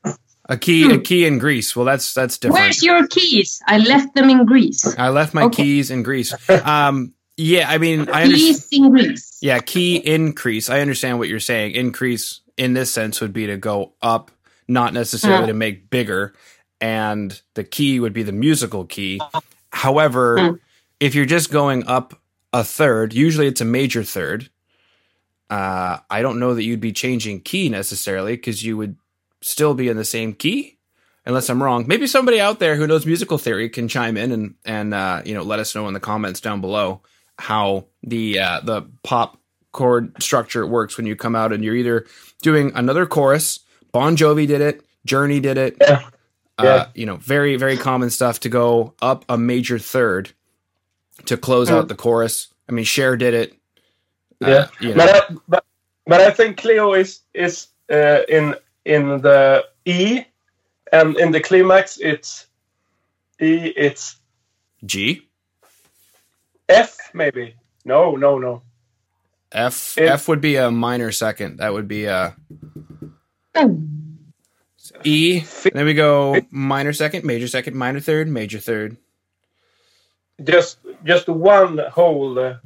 a 0.50 0.58
key 0.58 0.92
a 0.94 1.00
key 1.00 1.26
in 1.26 1.38
Greece. 1.40 1.76
Well, 1.76 1.86
that's 1.86 2.14
that's 2.14 2.38
different. 2.38 2.62
Where's 2.62 2.84
your 2.84 3.08
keys? 3.08 3.62
I 3.68 3.78
left 3.80 4.16
them 4.16 4.30
in 4.30 4.46
Greece. 4.46 4.86
I 4.98 5.10
left 5.10 5.34
my 5.34 5.44
Okay. 5.44 5.64
keys 5.64 5.92
in 5.92 6.04
Greece. 6.04 6.34
Um, 6.50 7.14
yeah, 7.40 7.70
I 7.70 7.78
mean, 7.78 8.10
I 8.10 8.24
understand. 8.24 8.56
Keys 8.56 8.68
in 8.72 8.90
Greece. 8.92 9.38
Yeah, 9.42 9.60
key 9.60 9.96
increase. 9.98 10.70
I 10.70 10.80
understand 10.82 11.20
what 11.20 11.28
you're 11.30 11.40
saying. 11.40 11.74
Increase 11.76 12.42
in 12.58 12.74
this 12.74 12.92
sense 12.92 13.22
would 13.22 13.34
be 13.34 13.46
to 13.48 13.58
go 13.58 13.94
up, 14.02 14.32
not 14.68 14.94
necessarily 14.94 15.48
to 15.48 15.54
make 15.54 15.90
bigger. 15.90 16.34
And 16.82 17.40
the 17.56 17.64
key 17.64 18.00
would 18.00 18.14
be 18.14 18.24
the 18.24 18.32
musical 18.32 18.86
key. 18.86 19.20
However, 19.72 20.38
Mm. 20.38 20.60
if 21.00 21.16
you're 21.16 21.26
just 21.26 21.52
going 21.52 21.88
up 21.88 22.20
a 22.54 22.64
third, 22.64 23.14
usually 23.14 23.48
it's 23.48 23.62
a 23.62 23.66
major 23.66 24.04
third. 24.04 24.50
Uh, 25.50 26.00
I 26.10 26.22
don't 26.22 26.40
know 26.40 26.54
that 26.54 26.64
you'd 26.64 26.82
be 26.82 26.92
changing 26.92 27.42
key 27.42 27.70
necessarily 27.70 28.36
because 28.36 28.64
you 28.64 28.76
would 28.78 28.98
still 29.42 29.74
be 29.74 29.88
in 29.88 29.96
the 29.98 30.04
same 30.06 30.34
key, 30.34 30.78
unless 31.26 31.50
I'm 31.50 31.64
wrong. 31.64 31.86
Maybe 31.88 32.06
somebody 32.06 32.42
out 32.42 32.60
there 32.60 32.76
who 32.76 32.86
knows 32.86 33.06
musical 33.06 33.38
theory 33.38 33.70
can 33.70 33.88
chime 33.88 34.18
in 34.18 34.32
and 34.32 34.56
and 34.66 34.94
uh, 34.94 35.22
you 35.26 35.34
know 35.34 35.44
let 35.44 35.60
us 35.60 35.74
know 35.74 35.88
in 35.88 35.94
the 35.94 36.00
comments 36.02 36.42
down 36.42 36.60
below 36.60 37.02
how 37.40 37.86
the 38.04 38.40
uh, 38.40 38.60
the 38.62 38.84
pop 39.04 39.40
chord 39.72 40.22
structure 40.22 40.66
works 40.68 40.98
when 40.98 41.06
you 41.06 41.16
come 41.16 41.36
out 41.36 41.54
and 41.54 41.64
you're 41.64 41.76
either 41.76 42.06
doing 42.42 42.72
another 42.76 43.06
chorus. 43.06 43.60
Bon 43.92 44.16
Jovi 44.18 44.48
did 44.48 44.62
it. 44.62 44.86
Journey 45.06 45.40
did 45.40 45.58
it. 45.58 45.78
Yeah. 45.82 46.02
Uh, 46.60 46.64
Yeah. 46.64 46.88
you 46.96 47.06
know, 47.06 47.18
very 47.18 47.56
very 47.56 47.78
common 47.78 48.10
stuff 48.10 48.40
to 48.42 48.50
go 48.50 48.94
up 49.02 49.26
a 49.30 49.38
major 49.38 49.78
third 49.80 50.32
to 51.26 51.38
close 51.38 51.70
out 51.70 51.88
the 51.88 51.96
chorus. 51.96 52.48
I 52.70 52.72
mean, 52.72 52.86
Cher 52.86 53.16
did 53.18 53.34
it. 53.34 53.54
Uh, 54.44 54.50
Yeah. 54.50 54.68
you 54.80 54.90
know. 54.90 54.96
But 54.96 55.10
I, 55.16 55.36
but, 55.48 55.66
but 56.06 56.22
I 56.22 56.32
think 56.32 56.58
Cleo 56.58 56.94
is 56.94 57.22
is 57.34 57.68
uh, 57.92 58.22
in 58.28 58.56
in 58.86 59.22
the 59.22 59.66
E, 59.86 60.24
and 60.92 61.16
in 61.18 61.32
the 61.32 61.40
climax 61.40 61.98
it's 62.02 62.48
E. 63.40 63.74
It's 63.76 64.18
G 64.86 65.28
F 66.70 66.98
maybe. 67.14 67.56
No, 67.86 68.16
no, 68.16 68.38
no. 68.40 68.62
F 69.52 69.98
F 69.98 70.28
would 70.28 70.42
be 70.42 70.56
a 70.58 70.70
minor 70.72 71.12
second. 71.12 71.58
That 71.58 71.72
would 71.74 71.88
be 71.88 72.06
a 72.06 72.36
E. 75.04 75.40
Then 75.74 75.86
we 75.86 75.94
go 75.94 76.38
minor 76.50 76.94
second, 76.94 77.24
major 77.26 77.48
second, 77.48 77.76
minor 77.76 78.00
third, 78.00 78.28
major 78.28 78.60
third. 78.60 78.98
Just 80.44 80.78
just 81.04 81.28
one 81.28 81.78
whole 81.92 82.38
uh, 82.40 82.58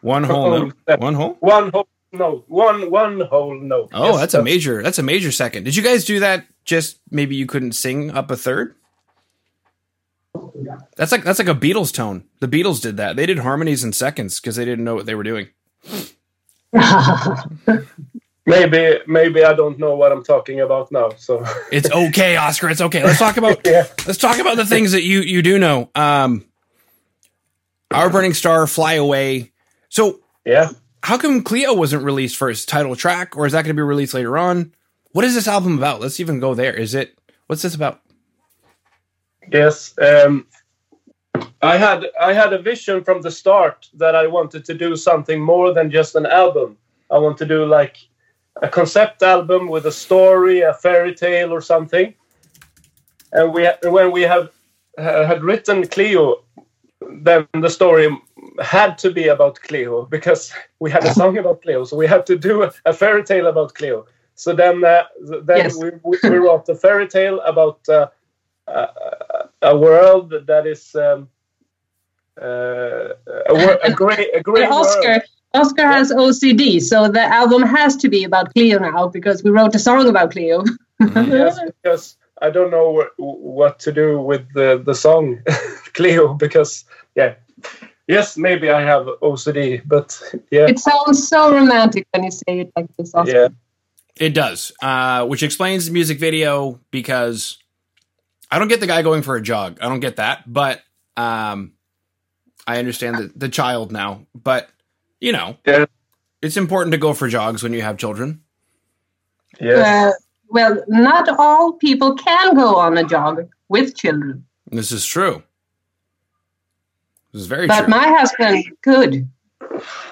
One 0.00 0.24
whole 0.24 0.46
Oh, 0.46 0.58
note. 0.64 0.74
that- 0.86 1.00
One 1.00 1.14
whole. 1.14 1.36
one 1.40 1.70
whole 1.70 1.88
note. 2.12 2.44
One 2.48 2.90
one 2.90 3.20
whole 3.20 3.58
note. 3.58 3.90
Oh, 3.92 4.04
Yes, 4.12 4.16
that's 4.20 4.34
a 4.34 4.42
major. 4.42 4.82
That's 4.82 4.98
a 4.98 5.02
major 5.02 5.32
second. 5.32 5.64
Did 5.64 5.74
you 5.76 5.82
guys 5.82 6.04
do 6.04 6.20
that? 6.20 6.46
Just 6.64 6.98
maybe 7.10 7.34
you 7.36 7.46
couldn't 7.46 7.72
sing 7.72 8.10
up 8.12 8.30
a 8.30 8.36
third. 8.36 8.74
That's 10.96 11.12
like 11.12 11.24
that's 11.24 11.38
like 11.38 11.48
a 11.48 11.54
Beatles 11.54 11.92
tone. 11.92 12.24
The 12.40 12.48
Beatles 12.48 12.80
did 12.80 12.96
that. 12.98 13.16
They 13.16 13.26
did 13.26 13.38
harmonies 13.40 13.82
in 13.84 13.92
seconds 13.92 14.40
because 14.40 14.56
they 14.56 14.64
didn't 14.64 14.84
know 14.84 14.94
what 14.94 15.06
they 15.06 15.14
were 15.14 15.22
doing. 15.24 15.48
Maybe 18.48 19.00
maybe 19.08 19.44
I 19.44 19.54
don't 19.54 19.76
know 19.76 19.96
what 19.96 20.12
I'm 20.12 20.22
talking 20.22 20.60
about 20.60 20.92
now. 20.92 21.10
So 21.16 21.44
It's 21.72 21.90
okay, 21.90 22.36
Oskar. 22.36 22.70
It's 22.70 22.80
okay. 22.80 23.02
Let's 23.02 23.18
talk 23.18 23.36
about 23.36 23.60
yeah, 23.66 23.86
let's 24.06 24.18
talk 24.18 24.38
about 24.38 24.56
the 24.56 24.64
things 24.64 24.92
that 24.92 25.02
you 25.02 25.20
you 25.20 25.42
do 25.42 25.58
know. 25.58 25.90
Um, 25.96 26.44
Our 27.90 28.08
Burning 28.08 28.34
Star, 28.34 28.66
Fly 28.68 28.94
Away. 28.94 29.50
So 29.88 30.20
yeah. 30.44 30.70
how 31.02 31.18
come 31.18 31.42
Cleo 31.42 31.74
wasn't 31.74 32.04
released 32.04 32.36
first? 32.36 32.68
Title 32.68 32.94
track, 32.94 33.36
or 33.36 33.46
is 33.46 33.52
that 33.52 33.62
going 33.62 33.74
to 33.74 33.80
be 33.80 33.82
released 33.82 34.14
later 34.14 34.38
on? 34.38 34.72
What 35.10 35.24
is 35.24 35.34
this 35.34 35.48
album 35.48 35.76
about? 35.76 36.00
Let's 36.00 36.20
even 36.20 36.38
go 36.38 36.54
there. 36.54 36.72
Is 36.72 36.94
it 36.94 37.18
what's 37.48 37.62
this 37.62 37.74
about? 37.74 38.00
Yes. 39.50 39.92
Um, 39.98 40.46
I 41.62 41.78
had 41.78 42.06
I 42.20 42.32
had 42.32 42.52
a 42.52 42.62
vision 42.62 43.02
from 43.02 43.22
the 43.22 43.30
start 43.32 43.88
that 43.94 44.14
I 44.14 44.28
wanted 44.28 44.64
to 44.66 44.74
do 44.74 44.94
something 44.94 45.40
more 45.40 45.74
than 45.74 45.90
just 45.90 46.14
an 46.14 46.26
album. 46.26 46.76
I 47.10 47.18
want 47.18 47.38
to 47.38 47.44
do 47.44 47.64
like 47.64 47.96
a 48.62 48.68
concept 48.68 49.22
album 49.22 49.68
with 49.68 49.86
a 49.86 49.92
story, 49.92 50.60
a 50.60 50.72
fairy 50.74 51.14
tale, 51.14 51.52
or 51.52 51.60
something. 51.60 52.14
And 53.32 53.52
we 53.52 53.68
when 53.84 54.12
we 54.12 54.22
have 54.22 54.50
uh, 54.98 55.26
had 55.26 55.42
written 55.42 55.86
Cleo, 55.86 56.44
then 57.20 57.46
the 57.60 57.70
story 57.70 58.08
had 58.62 58.98
to 58.98 59.10
be 59.10 59.28
about 59.28 59.60
Cleo 59.60 60.06
because 60.06 60.52
we 60.80 60.90
had 60.90 61.04
a 61.04 61.12
song 61.12 61.38
about 61.42 61.62
Cleo, 61.62 61.84
so 61.84 61.96
we 61.96 62.06
had 62.06 62.26
to 62.26 62.36
do 62.38 62.62
a, 62.62 62.72
a 62.84 62.92
fairy 62.92 63.24
tale 63.24 63.46
about 63.46 63.74
Cleo. 63.74 64.06
So 64.34 64.54
then, 64.54 64.84
uh, 64.84 65.04
then 65.44 65.56
Yes. 65.56 65.76
we, 65.76 65.90
we, 66.28 66.36
wrote 66.36 66.68
a 66.68 66.74
fairy 66.74 67.08
tale 67.08 67.40
about 67.40 67.80
uh, 67.88 68.08
a, 68.66 69.48
a 69.62 69.76
world 69.76 70.34
that 70.46 70.66
is 70.66 70.94
um, 70.94 71.28
uh, 72.40 73.14
a, 73.48 73.54
wor- 73.54 73.80
a 73.82 73.92
great 74.02 74.28
a 74.34 74.42
great 74.42 74.68
But 74.68 74.78
Oskar, 74.78 75.08
world. 75.08 75.22
Oskar 75.54 75.86
has 75.86 76.12
OCD, 76.12 76.80
so 76.82 77.08
the 77.08 77.22
album 77.22 77.62
has 77.62 77.96
to 77.96 78.08
be 78.08 78.24
about 78.24 78.52
Cleo 78.54 78.78
now 78.78 79.08
because 79.08 79.42
we 79.42 79.50
wrote 79.50 79.74
a 79.74 79.78
song 79.78 80.08
about 80.08 80.32
Cleo. 80.32 80.64
Yes, 81.00 81.58
because 81.82 82.16
I 82.42 82.50
don't 82.50 82.70
know 82.70 82.90
what, 82.90 83.08
what 83.16 83.78
to 83.80 83.92
do 83.92 84.20
with 84.20 84.42
the 84.54 84.82
the 84.84 84.94
song 84.94 85.42
Cleo 85.94 86.34
because 86.34 86.84
yeah. 87.14 87.34
Yes, 88.08 88.36
maybe 88.36 88.70
I 88.70 88.82
have 88.82 89.06
OCD, 89.20 89.82
but 89.84 90.22
yeah, 90.52 90.66
It 90.68 90.78
sounds 90.78 91.26
so 91.26 91.52
romantic 91.52 92.06
when 92.12 92.22
you 92.22 92.30
say 92.30 92.60
it 92.60 92.70
like 92.76 92.86
this, 92.96 93.12
Oskar. 93.12 93.32
yeah, 93.32 93.48
It 94.16 94.32
does, 94.32 94.70
uh, 94.80 95.26
which 95.26 95.42
explains 95.42 95.86
the 95.86 95.92
music 95.92 96.20
video 96.20 96.78
because 96.92 97.58
I 98.48 98.60
don't 98.60 98.68
get 98.68 98.78
the 98.78 98.86
guy 98.86 99.02
going 99.02 99.22
for 99.22 99.34
a 99.34 99.42
jog. 99.42 99.78
I 99.80 99.88
don't 99.88 99.98
get 99.98 100.16
that, 100.16 100.44
but 100.46 100.82
um, 101.16 101.72
I 102.64 102.78
understand 102.78 103.16
the, 103.16 103.32
the 103.34 103.48
child 103.48 103.90
now. 103.90 104.26
But 104.34 104.70
you 105.20 105.32
know, 105.32 105.56
Yeah. 105.66 105.86
it's 106.42 106.56
important 106.56 106.92
to 106.92 106.98
go 106.98 107.12
for 107.14 107.28
jogs 107.28 107.62
when 107.62 107.72
you 107.72 107.82
have 107.82 107.96
children. 107.98 108.40
yeah. 109.60 110.10
Uh, 110.10 110.12
well, 110.48 110.82
not 110.86 111.28
all 111.38 111.72
people 111.72 112.14
can 112.14 112.54
go 112.54 112.76
on 112.76 112.96
a 112.98 113.04
jog 113.04 113.48
with 113.68 113.96
children, 113.96 114.44
This 114.70 114.92
is 114.92 115.04
true. 115.04 115.42
This 117.32 117.42
is 117.42 117.48
very 117.48 117.66
but 117.66 117.80
true. 117.80 117.88
my 117.88 118.06
husband 118.08 118.64
could 118.82 119.28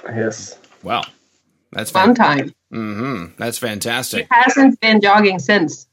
yes. 0.07 0.59
well, 0.83 1.05
that's 1.73 1.95
one 1.95 2.15
fan- 2.15 2.39
time. 2.39 2.55
hmm 2.71 3.25
That's 3.39 3.59
fantastic. 3.59 4.23
He 4.29 4.29
hasn't 4.31 4.81
been 4.81 5.01
jogging 5.01 5.39
since. 5.39 5.87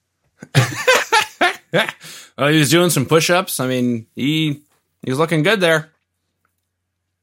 well, 1.71 2.47
he 2.49 2.57
was 2.59 2.69
doing 2.71 2.89
some 2.89 3.05
push-ups. 3.05 3.59
I 3.59 3.67
mean, 3.67 4.07
he 4.15 4.61
he 5.03 5.09
was 5.11 5.19
looking 5.19 5.43
good 5.43 5.61
there. 5.61 5.89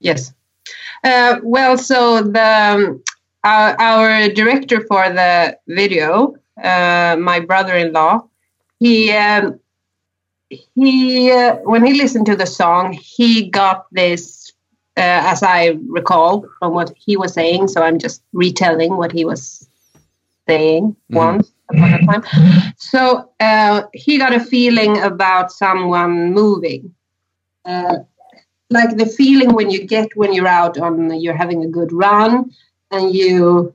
Yes. 0.00 0.32
Uh, 1.04 1.38
well, 1.42 1.78
so 1.78 2.22
the 2.22 2.42
um, 2.42 3.02
our, 3.44 3.80
our 3.80 4.28
director 4.28 4.80
for 4.86 5.08
the 5.08 5.56
video, 5.68 6.34
uh, 6.62 7.16
my 7.18 7.40
brother-in-law, 7.40 8.26
he 8.80 9.12
um, 9.12 9.60
he 10.74 11.30
uh, 11.30 11.56
when 11.56 11.84
he 11.84 11.94
listened 11.94 12.26
to 12.26 12.36
the 12.36 12.46
song, 12.46 12.92
he 12.92 13.48
got 13.48 13.86
this, 13.92 14.52
uh, 14.96 15.22
as 15.32 15.42
I 15.42 15.78
recall 15.86 16.46
from 16.58 16.74
what 16.74 16.92
he 16.96 17.16
was 17.16 17.32
saying. 17.32 17.68
So 17.68 17.82
I'm 17.82 17.98
just 17.98 18.22
retelling 18.32 18.96
what 18.96 19.12
he 19.12 19.24
was 19.24 19.68
saying 20.48 20.96
once 21.10 21.52
upon 21.70 21.94
a 21.94 22.06
time. 22.06 22.22
So 22.76 23.30
uh, 23.38 23.82
he 23.92 24.18
got 24.18 24.34
a 24.34 24.40
feeling 24.40 24.98
about 24.98 25.52
someone 25.52 26.32
moving. 26.32 26.94
Like 28.70 28.96
the 28.96 29.06
feeling 29.06 29.54
when 29.54 29.70
you 29.70 29.86
get 29.86 30.14
when 30.14 30.32
you're 30.34 30.46
out 30.46 30.78
on 30.78 31.18
you're 31.20 31.36
having 31.36 31.64
a 31.64 31.68
good 31.68 31.92
run 31.92 32.52
and 32.90 33.14
you 33.14 33.74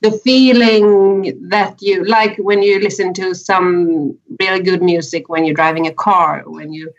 the 0.00 0.12
feeling 0.12 1.48
that 1.48 1.80
you 1.80 2.04
like 2.04 2.36
when 2.38 2.62
you 2.62 2.78
listen 2.80 3.12
to 3.14 3.34
some 3.34 4.16
really 4.40 4.62
good 4.62 4.82
music 4.82 5.28
when 5.28 5.44
you're 5.44 5.54
driving 5.54 5.86
a 5.86 5.92
car 5.94 6.42
when 6.46 6.72
you're 6.72 6.92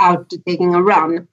out 0.00 0.30
taking 0.46 0.74
a 0.74 0.82
run. 0.82 1.28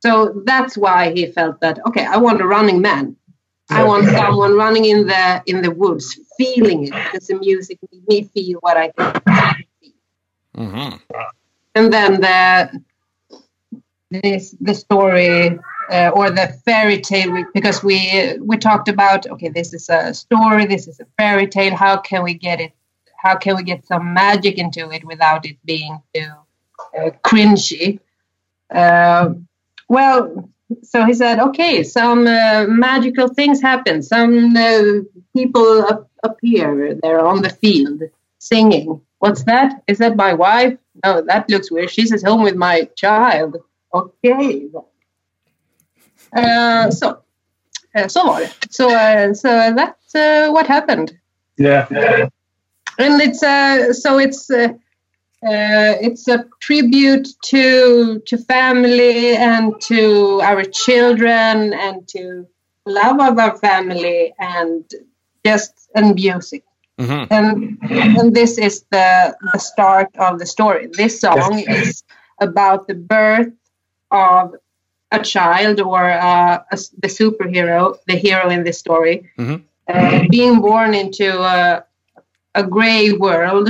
So 0.00 0.42
that's 0.44 0.76
why 0.76 1.12
he 1.12 1.26
felt 1.26 1.60
that 1.60 1.84
okay 1.86 2.04
i 2.06 2.16
want 2.16 2.40
a 2.40 2.46
running 2.46 2.80
man. 2.80 3.16
I 3.70 3.84
want 3.84 4.06
someone 4.06 4.54
running 4.54 4.84
in 4.86 5.06
the 5.06 5.42
in 5.46 5.62
the 5.62 5.70
woods 5.70 6.18
feeling 6.38 6.86
it. 6.86 6.94
Because 7.04 7.26
the 7.26 7.34
music 7.34 7.78
made 7.90 8.08
me 8.08 8.22
feel 8.24 8.58
what 8.60 8.76
i 8.76 8.88
can 8.90 9.22
hmm 10.54 10.96
and 11.74 11.92
then 11.92 12.20
the 12.20 12.82
this 14.10 14.54
the 14.60 14.74
story 14.74 15.58
uh, 15.90 16.10
or 16.14 16.30
the 16.30 16.48
fairy 16.64 17.00
tale 17.00 17.44
because 17.54 17.82
we 17.82 18.36
we 18.40 18.56
talked 18.56 18.88
about 18.88 19.26
okay 19.26 19.48
this 19.48 19.72
is 19.74 19.88
a 19.88 20.14
story 20.14 20.64
this 20.66 20.88
is 20.88 21.00
a 21.00 21.06
fairy 21.18 21.46
tale 21.46 21.74
how 21.76 21.96
can 21.96 22.22
we 22.22 22.34
get 22.34 22.60
it 22.60 22.72
how 23.16 23.36
can 23.36 23.56
we 23.56 23.62
get 23.62 23.86
some 23.86 24.14
magic 24.14 24.58
into 24.58 24.90
it 24.90 25.04
without 25.04 25.44
it 25.46 25.56
being 25.64 26.00
too 26.14 26.30
uh, 26.98 27.10
cringy 27.24 28.00
Uh, 28.70 29.34
well, 29.88 30.48
so 30.82 31.04
he 31.04 31.14
said, 31.14 31.38
okay, 31.40 31.82
some 31.82 32.26
uh, 32.26 32.66
magical 32.68 33.28
things 33.28 33.60
happen. 33.62 34.02
Some 34.02 34.54
uh, 34.56 35.00
people 35.36 35.86
ap- 35.88 36.08
appear. 36.22 36.94
They're 37.02 37.24
on 37.24 37.42
the 37.42 37.50
field 37.50 38.02
singing. 38.38 39.00
What's 39.18 39.44
that? 39.44 39.82
Is 39.88 39.98
that 39.98 40.16
my 40.16 40.34
wife? 40.34 40.76
No, 41.04 41.22
that 41.22 41.48
looks 41.50 41.70
weird. 41.70 41.90
She's 41.90 42.12
at 42.12 42.22
home 42.22 42.42
with 42.42 42.56
my 42.56 42.88
child. 42.96 43.56
Okay. 43.94 44.68
Uh, 46.36 46.90
so, 46.90 47.08
uh, 47.94 48.06
så 48.08 48.26
var 48.26 48.40
det. 48.40 48.50
So, 48.70 48.84
uh, 48.88 49.34
so 49.34 49.48
that's 49.48 50.14
uh, 50.14 50.52
what 50.52 50.66
happened. 50.66 51.12
Yeah. 51.56 52.28
and 52.98 53.20
it's 53.22 53.42
uh, 53.42 53.92
so 53.92 54.18
it's 54.18 54.50
uh, 54.50 54.68
uh, 55.44 55.94
it's 56.00 56.28
a 56.28 56.44
tribute 56.60 57.28
to 57.44 58.20
to 58.26 58.36
family 58.36 59.36
and 59.36 59.80
to 59.80 60.40
our 60.42 60.64
children 60.64 61.72
and 61.72 62.06
to 62.08 62.46
love 62.86 63.20
of 63.20 63.38
our 63.38 63.56
family 63.58 64.34
and 64.38 64.84
just 65.44 65.88
and 65.94 66.14
music 66.14 66.64
hmm 66.98 67.24
and 67.30 67.78
and 67.90 68.34
this 68.34 68.58
is 68.58 68.84
the 68.90 69.36
the 69.52 69.58
start 69.58 70.08
of 70.18 70.38
the 70.38 70.46
story 70.46 70.88
this 70.92 71.20
song 71.20 71.58
is 71.68 72.02
about 72.40 72.88
the 72.88 72.94
birth 72.94 73.52
of 74.10 74.54
a 75.12 75.22
child 75.22 75.80
or 75.80 76.04
uh, 76.10 76.58
a 76.70 76.74
s 76.74 76.90
the 77.02 77.08
superhero 77.08 77.96
the 78.06 78.16
hero 78.16 78.48
in 78.50 78.64
this 78.64 78.78
story 78.78 79.30
Mhm. 79.38 79.62
uh, 79.92 80.24
being 80.30 80.60
born 80.60 80.94
into 80.94 81.28
a, 81.40 81.84
a 82.54 82.62
gray 82.62 83.12
world 83.12 83.68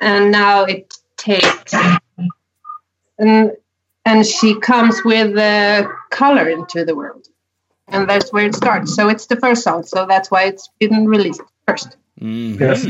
and 0.00 0.30
now 0.32 0.64
it 0.64 0.94
takes 1.16 1.74
and 3.18 3.52
and 4.06 4.26
she 4.26 4.58
comes 4.60 5.04
with 5.04 5.36
uh, 5.36 5.86
color 6.10 6.48
into 6.48 6.84
the 6.84 6.94
world 6.94 7.26
and 7.88 8.08
that's 8.08 8.32
where 8.32 8.46
it 8.46 8.54
starts 8.54 8.94
so 8.94 9.08
it's 9.08 9.26
the 9.26 9.36
first 9.36 9.62
song 9.62 9.82
so 9.82 10.06
that's 10.06 10.30
why 10.30 10.44
it's 10.44 10.68
been 10.78 11.06
released 11.06 11.42
first 11.66 11.96
Yes. 12.22 12.84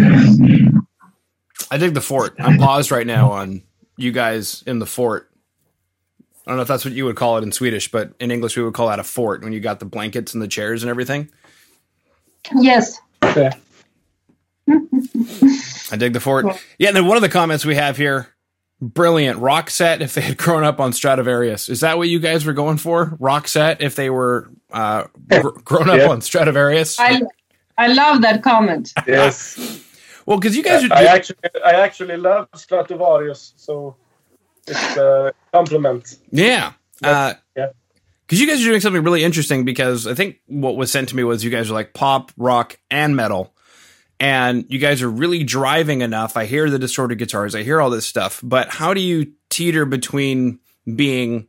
I 1.70 1.76
dig 1.78 1.94
the 1.94 2.00
fort. 2.00 2.34
I'm 2.40 2.58
paused 2.58 2.90
right 2.90 3.06
now 3.06 3.30
on 3.30 3.62
you 3.96 4.10
guys 4.10 4.64
in 4.66 4.80
the 4.80 4.86
fort. 4.86 5.29
I 6.50 6.52
don't 6.52 6.56
know 6.56 6.62
if 6.62 6.68
that's 6.68 6.84
what 6.84 6.94
you 6.94 7.04
would 7.04 7.14
call 7.14 7.38
it 7.38 7.44
in 7.44 7.52
Swedish, 7.52 7.92
but 7.92 8.12
in 8.18 8.32
English 8.32 8.56
we 8.56 8.64
would 8.64 8.74
call 8.74 8.88
that 8.88 8.98
a 8.98 9.04
fort 9.04 9.44
when 9.44 9.52
you 9.52 9.60
got 9.60 9.78
the 9.78 9.86
blankets 9.86 10.34
and 10.34 10.42
the 10.42 10.48
chairs 10.48 10.82
and 10.82 10.90
everything. 10.90 11.30
yes 12.56 12.98
Yeah. 13.36 13.54
I 14.66 15.96
dig 15.96 16.12
the 16.12 16.18
fort. 16.20 16.46
Yeah, 16.76 16.88
and 16.88 16.96
then 16.96 17.06
one 17.06 17.16
of 17.16 17.22
the 17.22 17.28
comments 17.28 17.64
we 17.64 17.76
have 17.76 17.96
here, 17.96 18.28
brilliant 18.80 19.38
Roxette 19.38 20.00
if 20.00 20.14
they 20.14 20.22
had 20.22 20.36
grown 20.38 20.64
up 20.64 20.80
on 20.80 20.90
Stratovarius. 20.90 21.70
Is 21.70 21.80
that 21.82 21.98
what 21.98 22.08
you 22.08 22.18
guys 22.18 22.44
were 22.44 22.52
going 22.52 22.78
for? 22.78 23.16
Roxette 23.20 23.76
if 23.78 23.94
they 23.94 24.10
were 24.10 24.50
uh, 24.72 25.04
gr- 25.28 25.50
grown 25.64 25.88
up 25.88 25.98
Yeah. 25.98 26.08
on 26.08 26.20
Stratovarius? 26.20 26.96
I 26.98 27.22
I 27.78 27.92
love 27.92 28.22
that 28.22 28.42
comment. 28.42 28.92
Yes. 29.06 29.56
well, 30.26 30.38
because 30.40 30.56
you 30.56 30.64
guys 30.64 30.82
are. 30.84 30.92
I 30.92 31.04
actually, 31.04 31.36
I 31.64 31.72
actually 31.74 32.16
love 32.16 32.50
Stratovarius, 32.56 33.52
so 33.54 33.94
it's 34.70 34.96
a 34.96 35.32
compliment. 35.52 36.16
Yeah. 36.30 36.72
Uh, 37.02 37.34
Yeah. 37.56 37.68
Because 38.26 38.40
you 38.40 38.46
guys 38.46 38.60
are 38.62 38.64
doing 38.68 38.80
something 38.80 39.02
really 39.02 39.24
interesting. 39.24 39.64
Because 39.64 40.06
I 40.06 40.14
think 40.14 40.36
what 40.46 40.76
was 40.76 40.92
sent 40.92 41.08
to 41.10 41.16
me 41.16 41.24
was 41.24 41.42
you 41.42 41.50
guys 41.50 41.70
are 41.70 41.74
like 41.74 41.94
pop, 41.94 42.30
rock, 42.36 42.78
and 42.90 43.16
metal, 43.16 43.52
and 44.20 44.64
you 44.68 44.78
guys 44.78 45.02
are 45.02 45.10
really 45.10 45.42
driving 45.42 46.00
enough. 46.02 46.36
I 46.36 46.44
hear 46.44 46.70
the 46.70 46.78
distorted 46.78 47.16
guitars, 47.16 47.54
I 47.54 47.62
hear 47.62 47.80
all 47.80 47.90
this 47.90 48.06
stuff, 48.06 48.40
but 48.42 48.68
how 48.68 48.94
do 48.94 49.00
you 49.00 49.32
teeter 49.48 49.84
between 49.84 50.60
being, 50.94 51.48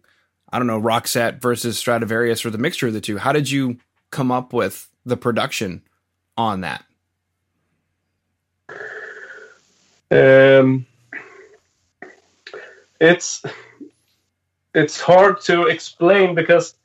I 0.51 0.57
don't 0.57 0.67
know, 0.67 0.81
Roxette 0.81 1.39
versus 1.41 1.81
Stratovarius 1.81 2.45
or 2.45 2.49
the 2.49 2.57
mixture 2.57 2.87
of 2.87 2.93
the 2.93 3.01
two? 3.01 3.17
How 3.17 3.31
did 3.31 3.51
you 3.51 3.77
come 4.09 4.31
up 4.31 4.51
with 4.53 4.89
the 5.05 5.17
production 5.17 5.83
on 6.37 6.61
that? 6.61 6.83
Um, 10.09 10.85
it's 13.01 13.43
it's 14.75 15.01
hard 15.01 15.41
to 15.41 15.63
explain 15.63 16.35
because 16.35 16.75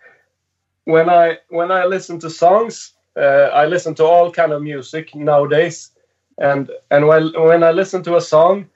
when 0.85 1.11
I 1.11 1.38
when 1.50 1.70
I 1.70 1.85
listen 1.85 2.18
to 2.20 2.31
songs, 2.31 2.94
uh, 3.16 3.50
I 3.52 3.66
listen 3.66 3.94
to 3.96 4.05
all 4.05 4.33
kind 4.33 4.52
of 4.52 4.62
music 4.62 5.14
nowadays, 5.14 5.90
and 6.38 6.70
and 6.90 7.07
when 7.07 7.33
when 7.35 7.62
I 7.62 7.70
listen 7.70 8.02
to 8.05 8.16
a 8.16 8.20
song, 8.20 8.66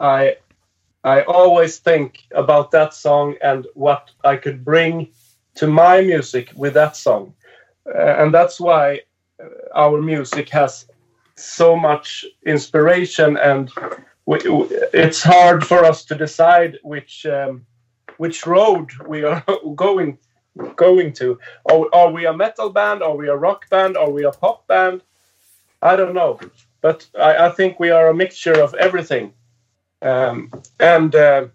I 0.00 0.36
I 1.04 1.22
always 1.22 1.78
think 1.78 2.22
about 2.34 2.70
that 2.70 2.94
song 2.94 3.34
and 3.42 3.66
what 3.74 4.10
I 4.24 4.36
could 4.36 4.64
bring 4.64 5.08
to 5.56 5.66
my 5.66 6.00
music 6.00 6.50
with 6.56 6.74
that 6.74 6.96
song, 6.96 7.34
uh, 7.94 8.22
and 8.22 8.32
that's 8.32 8.58
why 8.58 9.02
uh, 9.38 9.48
our 9.74 10.00
music 10.00 10.48
has 10.48 10.86
so 11.36 11.76
much 11.76 12.24
inspiration 12.46 13.36
and 13.36 13.70
it's 14.26 15.22
hard 15.22 15.66
for 15.66 15.84
us 15.84 16.04
to 16.06 16.14
decide 16.14 16.78
which 16.82 17.26
um, 17.26 17.66
which 18.16 18.46
road 18.46 18.90
we 19.06 19.24
are 19.24 19.44
going 19.74 20.18
going 20.76 21.12
to. 21.14 21.38
Are, 21.70 21.86
are 21.92 22.10
we 22.10 22.26
a 22.26 22.32
metal 22.32 22.70
band? 22.70 23.02
Are 23.02 23.16
we 23.16 23.28
a 23.28 23.36
rock 23.36 23.68
band? 23.70 23.96
Are 23.96 24.10
we 24.10 24.24
a 24.24 24.32
pop 24.32 24.66
band? 24.66 25.02
I 25.82 25.96
don't 25.96 26.14
know, 26.14 26.40
but 26.80 27.06
I, 27.18 27.46
I 27.46 27.50
think 27.50 27.78
we 27.78 27.90
are 27.90 28.08
a 28.08 28.14
mixture 28.14 28.60
of 28.60 28.74
everything. 28.74 29.34
Um, 30.02 30.50
and 30.80 31.14
uh, 31.14 31.46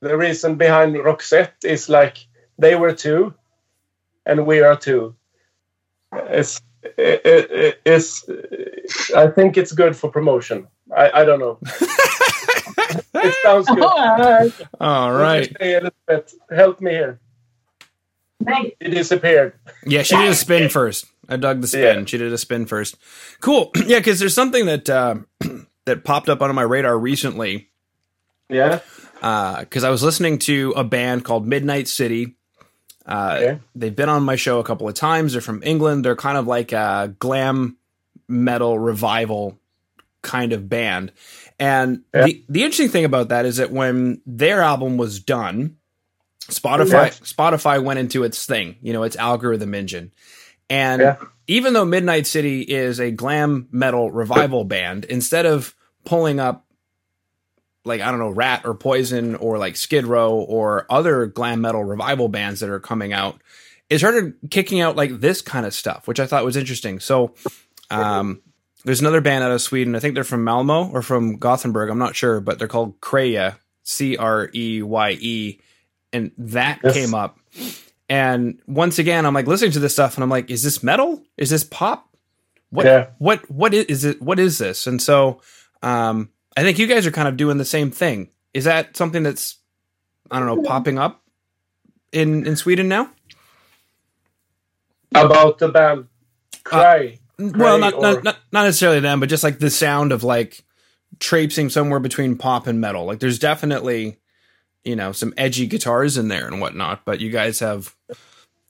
the 0.00 0.16
reason 0.16 0.56
behind 0.56 0.96
Roxette 0.96 1.64
is 1.64 1.88
like 1.88 2.26
they 2.58 2.74
were 2.74 2.92
two, 2.92 3.34
and 4.26 4.46
we 4.46 4.60
are 4.60 4.76
two. 4.76 5.14
It's 6.12 6.60
it, 6.82 7.22
it, 7.24 7.80
it's 7.84 8.24
I 9.14 9.28
think 9.28 9.56
it's 9.56 9.72
good 9.72 9.96
for 9.96 10.10
promotion. 10.10 10.68
I, 10.96 11.10
I 11.22 11.24
don't 11.24 11.40
know. 11.40 11.58
it 13.24 13.34
sounds 13.42 13.66
good. 13.68 14.68
All 14.80 15.12
What 15.12 15.18
right. 15.20 15.48
you 15.50 15.56
say, 15.60 15.76
Elisabeth? 15.76 16.34
Help 16.50 16.80
me 16.80 16.90
here. 16.92 17.20
Nice. 18.40 18.72
It 18.80 18.90
disappeared. 18.90 19.54
Yeah, 19.84 20.02
she 20.02 20.16
did 20.16 20.30
a 20.30 20.34
spin 20.34 20.68
first. 20.68 21.06
I 21.28 21.36
dug 21.36 21.60
the 21.60 21.66
spin. 21.66 21.98
Yeah. 22.00 22.04
She 22.06 22.18
did 22.18 22.32
a 22.32 22.38
spin 22.38 22.66
first. 22.66 22.96
Cool. 23.40 23.70
Yeah, 23.86 23.98
because 23.98 24.18
there's 24.18 24.34
something 24.34 24.66
that 24.66 24.88
uh, 24.88 25.16
that 25.86 26.04
popped 26.04 26.28
up 26.28 26.40
on 26.42 26.54
my 26.54 26.62
radar 26.62 26.96
recently. 26.98 27.68
Yeah. 28.48 28.80
Because 29.14 29.84
I 29.84 29.90
was 29.90 30.02
listening 30.02 30.38
to 30.40 30.72
a 30.76 30.84
band 30.84 31.24
called 31.24 31.46
Midnight 31.46 31.88
City. 31.88 32.36
Uh, 33.04 33.34
Okay. 33.40 33.58
They've 33.74 33.94
been 33.96 34.08
on 34.08 34.22
my 34.22 34.36
show 34.36 34.58
a 34.60 34.64
couple 34.64 34.88
of 34.88 34.94
times. 34.94 35.32
They're 35.32 35.40
from 35.42 35.62
England. 35.64 36.04
They're 36.04 36.16
kind 36.16 36.38
of 36.38 36.46
like 36.46 36.72
a 36.72 37.14
glam 37.18 37.76
metal 38.28 38.78
revival 38.78 39.58
kind 40.22 40.52
of 40.52 40.68
band. 40.68 41.12
And 41.58 42.02
Yeah. 42.14 42.24
the, 42.26 42.44
the 42.48 42.62
interesting 42.64 42.88
thing 42.88 43.04
about 43.04 43.30
that 43.30 43.46
is 43.46 43.56
that 43.56 43.70
when 43.70 44.20
their 44.26 44.62
album 44.62 44.96
was 44.96 45.20
done, 45.20 45.76
Spotify 46.42 46.90
Yeah. 46.90 47.08
Spotify 47.10 47.82
went 47.82 47.98
into 47.98 48.24
its 48.24 48.46
thing, 48.46 48.76
you 48.80 48.92
know, 48.92 49.02
its 49.02 49.16
algorithm 49.16 49.74
engine. 49.74 50.12
And 50.70 51.02
Yeah. 51.02 51.16
even 51.46 51.72
though 51.72 51.84
Midnight 51.84 52.26
City 52.26 52.62
is 52.62 53.00
a 53.00 53.10
glam 53.10 53.68
metal 53.72 54.10
revival 54.10 54.64
band, 54.64 55.04
instead 55.06 55.46
of 55.46 55.74
pulling 56.04 56.40
up 56.40 56.64
like 57.84 58.00
I 58.00 58.10
don't 58.10 58.20
know, 58.20 58.30
Ratt 58.30 58.62
or 58.64 58.74
Poison 58.74 59.34
or 59.36 59.58
like 59.58 59.76
Skid 59.76 60.06
Row 60.06 60.34
or 60.34 60.86
other 60.90 61.26
glam 61.26 61.60
metal 61.60 61.82
revival 61.84 62.28
bands 62.28 62.60
that 62.60 62.70
are 62.70 62.80
coming 62.80 63.12
out, 63.12 63.40
it 63.88 63.98
started 63.98 64.34
kicking 64.50 64.80
out 64.80 64.94
like 64.96 65.20
this 65.20 65.40
kind 65.40 65.64
of 65.64 65.72
stuff, 65.74 66.06
which 66.06 66.20
I 66.20 66.26
thought 66.26 66.44
was 66.44 66.56
interesting. 66.56 67.00
So 67.00 67.34
um 67.90 68.42
there's 68.88 69.00
another 69.02 69.20
band 69.20 69.44
out 69.44 69.50
of 69.50 69.60
Sweden. 69.60 69.94
I 69.94 69.98
think 69.98 70.14
they're 70.14 70.24
from 70.24 70.44
Malmo 70.44 70.88
or 70.90 71.02
from 71.02 71.36
Gothenburg. 71.36 71.90
I'm 71.90 71.98
not 71.98 72.16
sure, 72.16 72.40
but 72.40 72.58
they're 72.58 72.66
called 72.68 72.98
Creye, 73.02 73.54
C 73.82 74.16
R 74.16 74.48
E 74.54 74.80
Y 74.82 75.10
E, 75.20 75.60
and 76.10 76.32
that 76.38 76.80
Yes. 76.82 76.94
came 76.94 77.12
up. 77.14 77.38
And 78.08 78.58
once 78.66 78.98
again, 78.98 79.26
I'm 79.26 79.34
like 79.34 79.46
listening 79.46 79.72
to 79.72 79.78
this 79.78 79.92
stuff, 79.92 80.14
and 80.16 80.24
I'm 80.24 80.30
like, 80.30 80.48
is 80.50 80.62
this 80.62 80.82
metal? 80.82 81.22
Is 81.36 81.50
this 81.50 81.64
pop? 81.64 82.08
What 82.70 82.86
Yeah. 82.86 83.08
what 83.18 83.50
what 83.50 83.74
is, 83.74 83.84
is 83.84 84.04
it? 84.06 84.22
What 84.22 84.38
is 84.38 84.56
this? 84.56 84.86
And 84.86 85.02
so, 85.02 85.42
um, 85.82 86.30
I 86.56 86.62
think 86.62 86.78
you 86.78 86.86
guys 86.86 87.06
are 87.06 87.10
kind 87.10 87.28
of 87.28 87.36
doing 87.36 87.58
the 87.58 87.66
same 87.66 87.90
thing. 87.90 88.30
Is 88.54 88.64
that 88.64 88.96
something 88.96 89.22
that's 89.22 89.56
I 90.30 90.38
don't 90.38 90.48
know 90.48 90.62
popping 90.66 90.98
up 90.98 91.20
in 92.10 92.46
in 92.46 92.56
Sweden 92.56 92.88
now? 92.88 93.10
About 95.14 95.58
the 95.58 95.68
band 95.68 96.06
Creye. 96.64 97.18
Well, 97.38 97.78
not, 97.78 97.94
or- 97.94 98.00
not 98.00 98.24
not 98.24 98.38
not 98.52 98.64
necessarily 98.64 99.00
them, 99.00 99.20
but 99.20 99.28
just 99.28 99.44
like 99.44 99.58
the 99.58 99.70
sound 99.70 100.12
of 100.12 100.24
like 100.24 100.64
traipsing 101.20 101.70
somewhere 101.70 102.00
between 102.00 102.36
pop 102.36 102.66
and 102.66 102.80
metal. 102.80 103.04
Like 103.04 103.20
there's 103.20 103.38
definitely 103.38 104.18
you 104.84 104.96
know 104.96 105.12
some 105.12 105.32
edgy 105.36 105.66
guitars 105.66 106.16
in 106.18 106.28
there 106.28 106.46
and 106.46 106.60
whatnot, 106.60 107.04
but 107.04 107.20
you 107.20 107.30
guys 107.30 107.60
have 107.60 107.94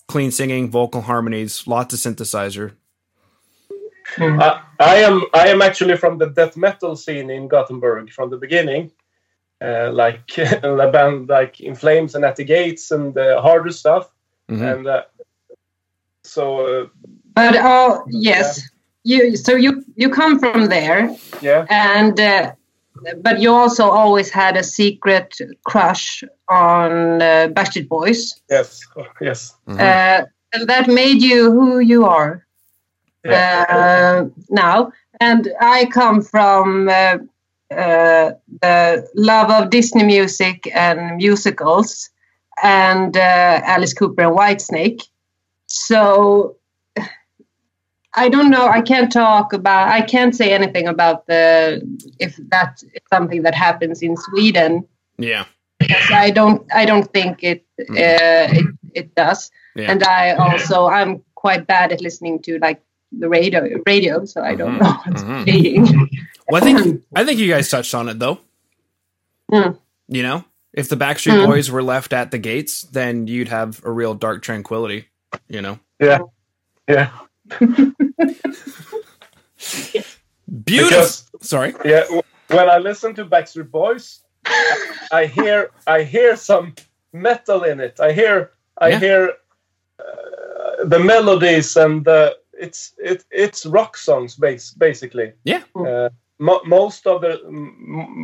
clean 0.06 0.30
singing, 0.30 0.70
vocal 0.70 1.02
harmonies, 1.02 1.66
lots 1.66 1.92
of 1.94 2.00
synthesizer. 2.00 2.72
I, 4.16 4.62
I 4.80 4.96
am 4.96 5.22
I 5.34 5.48
am 5.48 5.60
actually 5.62 5.96
from 5.96 6.18
the 6.18 6.26
death 6.28 6.56
metal 6.56 6.96
scene 6.96 7.30
in 7.30 7.46
Gothenburg 7.48 8.10
from 8.10 8.30
the 8.30 8.38
beginning, 8.38 8.90
uh, 9.62 9.90
like 9.92 10.36
a 10.38 10.90
band 10.90 11.28
like 11.28 11.60
In 11.60 11.74
Flames 11.74 12.14
and 12.14 12.24
At 12.24 12.36
the 12.36 12.44
Gates 12.44 12.90
and 12.90 13.14
the 13.14 13.40
harder 13.40 13.70
stuff. 13.70 14.10
Mhm. 14.50 14.72
And 14.76 14.86
uh, 14.86 15.02
so, 16.24 16.82
uh, 16.84 16.86
But 17.38 17.54
oh 17.62 18.04
yes, 18.10 18.68
you. 19.04 19.36
So 19.36 19.54
you 19.54 19.84
you 19.96 20.08
come 20.10 20.38
from 20.38 20.66
there, 20.68 21.14
yeah, 21.40 21.66
and 21.70 22.18
uh, 22.18 22.52
but 23.22 23.40
you 23.40 23.52
also 23.52 23.84
always 23.88 24.30
had 24.30 24.56
a 24.56 24.62
secret 24.62 25.36
crush 25.64 26.24
on 26.48 27.22
uh, 27.22 27.48
Backstreet 27.54 27.88
Boys, 27.88 28.34
yes, 28.50 28.80
yes. 29.20 29.54
Mhm. 29.68 29.78
uh, 29.80 30.26
and 30.52 30.68
that 30.68 30.88
made 30.88 31.22
you 31.22 31.52
who 31.52 31.78
you 31.78 32.04
are 32.04 32.44
Yeah. 33.24 33.64
uh, 33.68 34.28
now. 34.50 34.92
And 35.20 35.48
I 35.60 35.86
come 35.86 36.22
from 36.22 36.88
uh, 36.88 37.18
uh, 37.70 38.32
the 38.62 39.06
love 39.14 39.50
of 39.50 39.70
Disney 39.70 40.04
music 40.04 40.58
and 40.74 41.16
musicals, 41.16 42.10
and 42.62 43.16
uh, 43.16 43.60
Alice 43.74 43.94
Cooper 43.94 44.22
and 44.22 44.36
Whitesnake. 44.36 45.02
So 45.66 46.56
I 48.24 48.28
don't 48.28 48.50
know. 48.50 48.66
I 48.68 48.80
can't 48.82 49.10
talk 49.12 49.52
about. 49.52 49.88
I 49.88 50.02
can't 50.02 50.34
say 50.34 50.52
anything 50.52 50.86
about 50.88 51.26
the 51.26 51.80
if 52.18 52.36
that 52.50 52.82
is 52.82 53.02
something 53.12 53.42
that 53.42 53.54
happens 53.54 54.02
in 54.02 54.16
Sweden. 54.16 54.86
yeah. 55.18 55.44
Because 55.78 56.10
I 56.10 56.30
don't. 56.32 56.66
I 56.74 56.84
don't 56.86 57.08
think 57.12 57.44
it. 57.44 57.64
Uh, 57.78 58.50
it, 58.58 58.66
it 58.94 59.14
does. 59.14 59.50
Yeah. 59.76 59.90
And 59.92 60.02
I 60.02 60.32
also 60.34 60.86
I'm 60.88 61.22
quite 61.36 61.66
bad 61.68 61.92
at 61.92 62.00
listening 62.00 62.42
to 62.42 62.58
like 62.58 62.80
the 63.12 63.28
radio. 63.28 63.62
Radio, 63.86 64.24
so 64.24 64.42
I 64.42 64.56
don't 64.56 64.76
Mhm. 64.76 64.82
know 64.82 64.92
what's 65.04 65.22
Mhm. 65.22 65.44
playing. 65.44 66.08
Well, 66.50 66.62
I 66.62 66.66
think 66.66 67.04
I 67.14 67.24
think 67.24 67.38
you 67.38 67.46
guys 67.48 67.68
touched 67.70 67.94
on 67.94 68.08
it 68.08 68.18
though. 68.18 68.38
Mm. 69.52 69.78
You 70.08 70.22
know, 70.24 70.44
if 70.72 70.88
the 70.88 70.96
Backstreet 70.96 71.44
Mm. 71.44 71.46
Boys 71.46 71.70
were 71.70 71.82
left 71.82 72.12
at 72.12 72.30
the 72.32 72.38
gates, 72.38 72.82
then 72.82 73.26
you'd 73.28 73.48
have 73.48 73.80
a 73.84 73.90
real 73.92 74.14
dark 74.14 74.42
tranquility. 74.42 75.06
You 75.48 75.62
know, 75.62 75.78
Yeah, 76.00 76.18
yeah. 76.88 77.10
beautiful. 80.64 80.64
Because 80.64 81.30
Sorry. 81.40 81.74
yeah, 81.84 82.04
when 82.48 82.70
I 82.70 82.78
listen 82.78 83.14
to 83.14 83.24
Backstreet 83.24 83.70
Boys, 83.70 84.20
I 85.12 85.26
hear 85.26 85.70
I 85.86 86.02
hear 86.02 86.36
some 86.36 86.74
metal 87.12 87.64
in 87.64 87.80
it. 87.80 88.00
I 88.00 88.12
hear 88.12 88.50
I 88.80 88.88
Yeah. 88.90 88.98
hear 89.00 89.32
uh, 89.98 90.84
the 90.84 90.98
melodies 90.98 91.76
and 91.76 92.04
the 92.04 92.36
it's 92.52 92.92
it 92.98 93.24
it's 93.30 93.66
rock 93.66 93.96
songs 93.96 94.36
base 94.36 94.72
basically. 94.72 95.32
Yeah. 95.44 95.62
Uh, 95.74 96.08
mo- 96.38 96.62
most 96.66 97.06
of 97.06 97.20
the 97.20 97.40
m- 97.46 97.74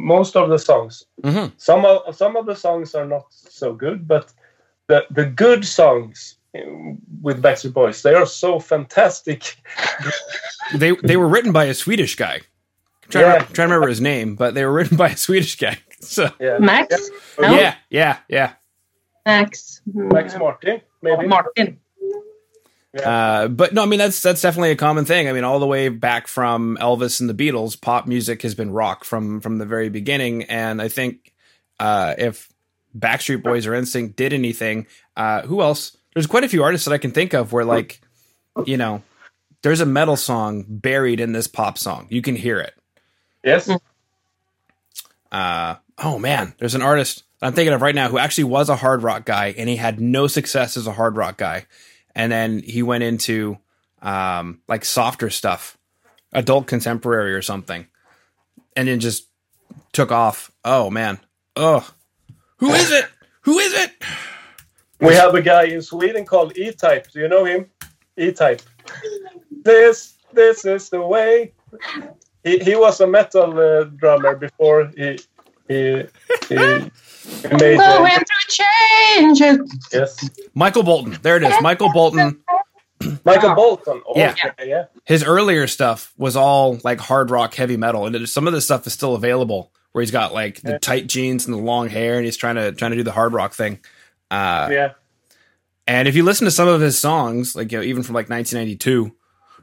most 0.07 0.37
of 0.37 0.49
the 0.49 0.59
songs. 0.59 1.05
hmm 1.25 1.47
Some 1.57 1.85
of 1.85 2.17
some 2.17 2.37
of 2.37 2.47
the 2.47 2.57
songs 2.57 2.95
are 2.95 3.07
not 3.07 3.27
so 3.31 3.75
good, 3.75 4.09
but 4.09 4.33
the 4.89 5.07
the 5.11 5.27
good 5.27 5.65
songs 5.65 6.39
with 7.23 7.43
Backstreet 7.43 7.73
Boys 7.73 8.03
they 8.03 8.15
are 8.15 8.27
so 8.27 8.59
fantastic. 8.61 9.57
They 10.75 10.93
they 11.03 11.19
were 11.19 11.29
written 11.29 11.53
by 11.53 11.65
a 11.67 11.75
Swedish 11.75 12.17
guy. 12.17 12.41
I'm 13.05 13.11
trying, 13.11 13.25
Yeah. 13.27 13.39
to, 13.41 13.53
trying 13.53 13.69
to 13.69 13.75
remember 13.75 13.89
his 13.89 14.01
name, 14.01 14.35
but 14.35 14.55
they 14.55 14.65
were 14.65 14.73
written 14.73 14.97
by 14.97 15.11
a 15.11 15.17
Swedish 15.17 15.57
guy. 15.57 15.79
So 16.01 16.31
Yeah, 16.41 16.59
Max, 16.59 17.11
No? 17.39 17.55
yeah, 17.55 17.75
yeah, 17.91 18.19
yeah. 18.29 18.53
Max, 19.27 19.81
Max 19.87 20.37
Martin 20.39 20.81
maybe. 21.03 21.27
Martin. 21.27 21.81
Uh, 23.03 23.49
but 23.49 23.75
no, 23.75 23.83
I 23.83 23.87
mean 23.87 23.99
that's 23.99 24.23
that's 24.23 24.41
definitely 24.41 24.71
a 24.71 24.77
common 24.77 25.05
thing. 25.05 25.29
I 25.29 25.33
mean, 25.33 25.43
all 25.45 25.59
the 25.59 25.67
way 25.67 25.89
back 25.89 26.29
from 26.29 26.79
Elvis 26.81 27.21
and 27.21 27.29
the 27.29 27.35
Beatles, 27.35 27.79
pop 27.81 28.07
music 28.07 28.43
has 28.43 28.55
been 28.55 28.71
rock 28.71 29.03
from 29.05 29.41
from 29.41 29.59
the 29.59 29.67
very 29.67 29.89
beginning. 29.89 30.45
And 30.45 30.81
I 30.81 30.89
think 30.89 31.33
uh, 31.81 32.15
if 32.19 32.49
Backstreet 32.97 33.43
Boys 33.43 33.67
or 33.67 33.73
NSYNC 33.73 34.15
did 34.15 34.33
anything, 34.33 34.87
uh, 35.17 35.43
who 35.43 35.61
else? 35.61 35.97
There's 36.15 36.27
quite 36.27 36.45
a 36.45 36.49
few 36.49 36.63
artists 36.63 36.87
that 36.87 36.95
I 36.95 36.99
can 36.99 37.11
think 37.11 37.35
of 37.35 37.53
where, 37.53 37.65
like, 37.65 38.01
you 38.65 38.77
know, 38.77 39.03
there's 39.63 39.81
a 39.81 39.87
metal 39.87 40.17
song 40.17 40.65
buried 40.69 41.21
in 41.21 41.33
this 41.33 41.47
pop 41.47 41.77
song. 41.79 42.07
You 42.11 42.23
can 42.23 42.37
hear 42.37 42.61
it. 42.61 42.75
Yes. 43.43 43.69
Uh, 45.31 45.75
oh 45.99 46.19
man, 46.19 46.55
there's 46.59 46.75
an 46.75 46.83
artist 46.83 47.25
I'm 47.45 47.53
thinking 47.53 47.75
of 47.75 47.83
right 47.83 47.95
now 47.95 48.09
who 48.09 48.19
actually 48.19 48.45
was 48.45 48.71
a 48.71 48.77
hard 48.77 49.03
rock 49.03 49.27
guy 49.27 49.55
and 49.59 49.69
he 49.69 49.77
had 49.77 50.01
no 50.01 50.27
success 50.27 50.79
as 50.79 50.87
a 50.87 50.93
hard 50.93 51.17
rock 51.17 51.37
guy. 51.37 51.67
And 52.15 52.33
then 52.33 52.61
he 52.61 52.83
went 52.83 53.05
into 53.05 53.59
um, 54.01 54.61
like 54.67 54.85
softer 54.85 55.29
stuff, 55.29 55.77
adult 56.33 56.67
contemporary 56.67 57.35
or 57.35 57.43
something, 57.43 57.87
and 58.75 58.89
then 58.89 58.99
just 58.99 59.29
took 59.93 60.11
off. 60.11 60.53
Oh 60.65 60.89
man. 60.89 61.19
Oh, 61.55 61.89
who 62.59 62.73
is 62.73 62.91
it? 62.91 63.07
Who 63.43 63.59
is 63.59 63.75
it? 63.75 63.91
We 65.05 65.15
have 65.15 65.35
a 65.35 65.43
guy 65.43 65.65
in 65.65 65.83
Sweden 65.83 66.25
called 66.25 66.57
E-Type. 66.57 67.11
Do 67.13 67.21
you 67.21 67.29
know 67.29 67.45
him? 67.45 67.67
E-Type. 68.17 68.63
This 69.63 70.19
this 70.33 70.65
is 70.65 70.89
the 70.91 71.01
way. 71.01 71.53
He, 72.43 72.59
he 72.59 72.75
was 72.77 73.01
a 73.01 73.07
metal 73.07 73.59
uh, 73.59 73.85
drummer 73.85 74.37
before 74.37 74.91
he 74.97 75.19
he 75.69 76.05
he, 76.49 76.57
he 76.57 77.55
made 77.57 77.79
uh, 77.79 77.99
Going 77.99 78.13
through 78.13 78.47
changes. 78.49 79.59
yes 79.93 80.31
Michael 80.55 80.83
Bolton. 80.83 81.19
There 81.23 81.37
it 81.37 81.43
is. 81.43 81.55
Michael 81.63 81.91
Bolton. 81.93 82.41
Michael 83.25 83.51
Wow. 83.51 83.55
Bolton. 83.55 84.03
Oh, 84.07 84.13
Yeah. 84.17 84.31
okay, 84.33 84.69
yeah. 84.69 84.85
His 85.05 85.23
earlier 85.25 85.67
stuff 85.67 86.13
was 86.17 86.37
all 86.37 86.79
like 86.85 87.01
hard 87.01 87.31
rock, 87.31 87.55
heavy 87.55 87.77
metal, 87.77 88.07
and 88.07 88.29
some 88.29 88.47
of 88.47 88.53
this 88.53 88.65
stuff 88.65 88.87
is 88.87 88.93
still 88.93 89.15
available. 89.15 89.73
Where 89.93 90.03
he's 90.03 90.11
got 90.11 90.35
like 90.35 90.61
the 90.61 90.79
tight 90.79 91.07
jeans 91.07 91.45
and 91.47 91.55
the 91.55 91.59
long 91.61 91.89
hair, 91.89 92.17
and 92.17 92.25
he's 92.25 92.37
trying 92.37 92.57
to 92.57 92.73
trying 92.73 92.91
to 92.91 92.97
do 92.97 93.03
the 93.05 93.13
hard 93.13 93.33
rock 93.33 93.53
thing. 93.53 93.79
Uh, 94.31 94.69
yeah. 94.71 94.93
And 95.87 96.09
if 96.09 96.15
you 96.17 96.23
listen 96.25 96.47
to 96.47 96.51
some 96.51 96.69
of 96.69 96.81
his 96.81 96.99
songs, 96.99 97.55
like 97.55 97.71
you 97.73 97.79
know, 97.79 97.85
even 97.85 98.03
from 98.03 98.15
like 98.15 98.29
1992, 98.31 99.03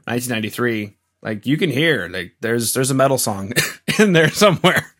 1993, 0.04 0.96
like 1.22 1.46
you 1.46 1.56
can 1.56 1.70
hear 1.70 2.08
like 2.08 2.34
there's 2.40 2.72
there's 2.74 2.90
a 2.90 2.94
metal 2.94 3.18
song 3.18 3.52
in 3.98 4.12
there 4.12 4.30
somewhere. 4.30 4.94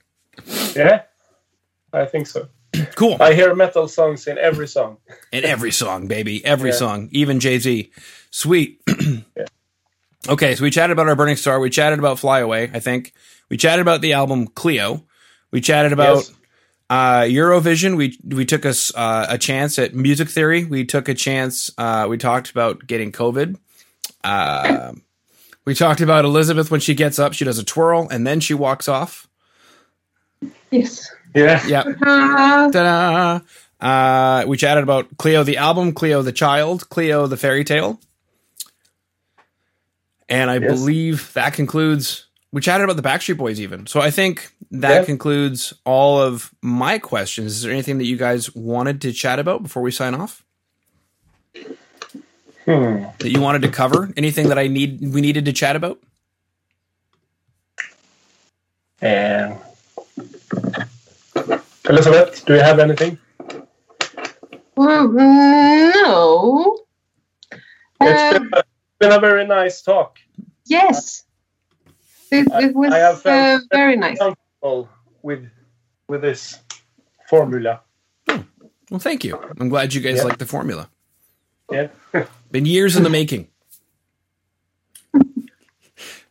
Yeah. 0.75 1.03
I 1.93 2.07
think 2.07 2.27
so. 2.27 2.49
Cool. 2.95 3.19
I 3.21 3.35
hear 3.35 3.55
metal 3.55 3.87
songs 3.87 4.27
in 4.27 4.39
every 4.39 4.67
song. 4.67 4.97
In 5.31 5.45
every 5.45 5.71
song, 5.73 6.07
baby, 6.09 6.43
every 6.45 6.71
Yeah. 6.71 6.77
song, 6.77 7.09
even 7.13 7.39
Jay 7.39 7.59
Z. 7.59 7.93
Sweet. 8.31 8.81
Okay, 10.29 10.55
so 10.55 10.63
we 10.63 10.71
chatted 10.71 10.93
about 10.93 11.09
our 11.09 11.17
Burning 11.17 11.35
Star. 11.35 11.59
We 11.59 11.69
chatted 11.69 11.99
about 11.99 12.17
Fly 12.19 12.39
Away. 12.39 12.71
I 12.73 12.79
think 12.79 13.13
we 13.49 13.57
chatted 13.57 13.81
about 13.83 14.03
the 14.03 14.13
album 14.13 14.47
Cleo. 14.47 15.05
We 15.51 15.61
chatted 15.61 15.93
about 15.93 16.19
Yes. 16.19 16.33
Uh, 16.93 17.23
Eurovision. 17.23 17.97
We 17.97 18.19
we 18.23 18.45
took 18.45 18.67
us 18.67 18.95
uh, 18.95 19.25
a 19.31 19.39
chance 19.39 19.79
at 19.79 19.95
music 19.95 20.29
theory. 20.29 20.65
We 20.65 20.85
took 20.85 21.09
a 21.09 21.15
chance. 21.15 21.71
Uh, 21.79 22.05
we 22.07 22.19
talked 22.19 22.51
about 22.51 22.87
getting 22.87 23.13
COVID. 23.13 23.57
Uh, 24.23 24.93
we 25.65 25.75
talked 25.75 26.03
about 26.03 26.27
Elisabeth 26.27 26.71
when 26.71 26.81
she 26.81 26.95
gets 26.95 27.19
up, 27.19 27.33
she 27.33 27.47
does 27.47 27.59
a 27.59 27.65
twirl 27.65 28.09
and 28.11 28.27
then 28.27 28.41
she 28.41 28.53
walks 28.53 28.89
off. 28.89 29.27
Yes. 30.71 31.11
Yeah. 31.35 31.67
Yeah. 31.67 31.81
Uh, 31.81 32.71
Ta-da! 32.71 33.41
Uh, 33.81 34.45
we 34.47 34.59
chatted 34.59 34.83
about 34.85 35.17
Cleo 35.17 35.45
the 35.45 35.57
album, 35.57 35.93
Cleo 35.93 36.21
the 36.21 36.31
child, 36.33 36.91
Cleo 36.91 37.27
the 37.27 37.39
fairy 37.39 37.65
tale. 37.65 38.01
And 40.29 40.51
I 40.51 40.59
Yes. 40.59 40.79
believe 40.79 41.33
that 41.33 41.55
concludes. 41.55 42.27
We 42.53 42.61
chatted 42.61 42.85
about 42.85 42.97
the 43.03 43.09
Backstreet 43.09 43.39
Boys 43.39 43.59
even. 43.63 43.87
So 43.87 43.99
I 44.01 44.11
think 44.11 44.53
that 44.73 45.01
Yeah. 45.01 45.05
concludes 45.05 45.75
all 45.85 46.21
of 46.21 46.51
my 46.63 46.99
questions. 46.99 47.53
Is 47.57 47.63
there 47.63 47.73
anything 47.73 47.99
that 47.99 48.07
you 48.07 48.17
guys 48.17 48.55
wanted 48.55 49.01
to 49.03 49.13
chat 49.13 49.39
about 49.39 49.63
before 49.63 49.83
we 49.83 49.93
sign 49.93 50.15
off? 50.15 50.45
Hmm. 52.65 53.05
That 53.19 53.31
you 53.31 53.41
wanted 53.41 53.63
to 53.63 53.69
cover? 53.69 54.11
Anything 54.17 54.49
that 54.49 54.59
I 54.59 54.69
need 54.69 55.01
we 55.13 55.21
needed 55.21 55.45
to 55.47 55.53
chat 55.53 55.77
about? 55.77 55.99
And 59.01 59.59
Elisabeth, 61.89 62.45
do 62.47 62.55
you 62.55 62.61
have 62.61 62.79
anything? 62.79 63.19
well, 64.77 65.09
no. 65.09 66.79
It's 68.01 68.39
been, 68.39 68.51
a, 68.55 68.65
been 69.01 69.13
a 69.13 69.21
very 69.21 69.47
nice 69.47 69.83
talk. 69.83 70.19
yes. 70.67 71.25
It, 72.31 72.49
it 72.51 72.75
was 72.75 72.93
I 72.93 72.99
have 72.99 73.27
uh, 73.27 73.61
very 73.71 73.97
nice. 73.97 74.19
Comfortable 74.63 74.89
with 75.23 75.49
with 76.09 76.23
this 76.23 76.59
formula. 77.29 77.81
Well, 78.91 79.01
thank 79.01 79.25
you. 79.25 79.39
I'm 79.59 79.69
glad 79.69 79.95
you 79.95 80.01
guys 80.01 80.19
Yeah. 80.19 80.25
like 80.29 80.39
the 80.39 80.47
formula. 80.47 80.89
Yeah. 81.71 81.89
Been 82.51 82.67
years 82.67 82.97
in 82.97 83.03
the 83.03 83.11
making. 83.11 83.49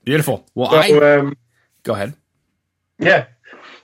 Beautiful. 0.03 0.45
Well, 0.55 0.69
I 0.73 0.91
um, 1.17 1.35
go 1.83 1.93
ahead. 1.93 2.13
yeah. 2.99 3.25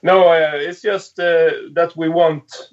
No, 0.04 0.28
uh, 0.30 0.52
it's 0.56 0.82
just 0.82 1.20
uh, 1.20 1.52
that 1.74 1.94
we 1.96 2.10
want 2.10 2.70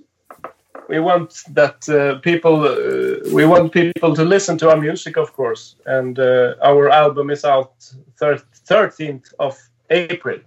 we 0.89 1.01
want 1.01 1.43
that 1.55 1.89
uh, 1.89 2.19
people 2.21 2.65
uh, 2.65 3.35
we 3.35 3.45
want 3.47 3.73
people 3.73 4.15
to 4.15 4.25
listen 4.25 4.59
to 4.59 4.69
our 4.71 4.77
music, 4.77 5.17
of 5.17 5.33
course, 5.33 5.77
and 5.87 6.19
uh, 6.19 6.55
our 6.63 6.91
album 6.91 7.31
is 7.31 7.45
out 7.45 7.73
thirteenth 8.69 9.33
of 9.39 9.57
April. 9.91 10.39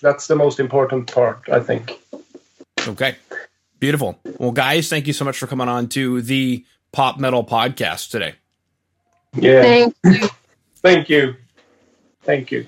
That's 0.00 0.26
the 0.26 0.36
most 0.36 0.60
important 0.60 1.12
part, 1.12 1.48
I 1.50 1.60
think. 1.60 2.00
Okay. 2.86 3.16
Beautiful. 3.78 4.18
Well, 4.38 4.52
guys, 4.52 4.88
thank 4.88 5.06
you 5.06 5.12
so 5.12 5.24
much 5.24 5.38
for 5.38 5.46
coming 5.46 5.68
on 5.68 5.88
to 5.90 6.22
the 6.22 6.64
Pop 6.92 7.18
Metal 7.18 7.44
Podcast 7.44 8.10
today. 8.10 8.34
Yeah. 9.34 9.62
Thank 9.62 9.96
you. 10.04 10.28
Thank 10.76 11.08
you. 11.08 11.36
Thank 12.22 12.50
you. 12.50 12.66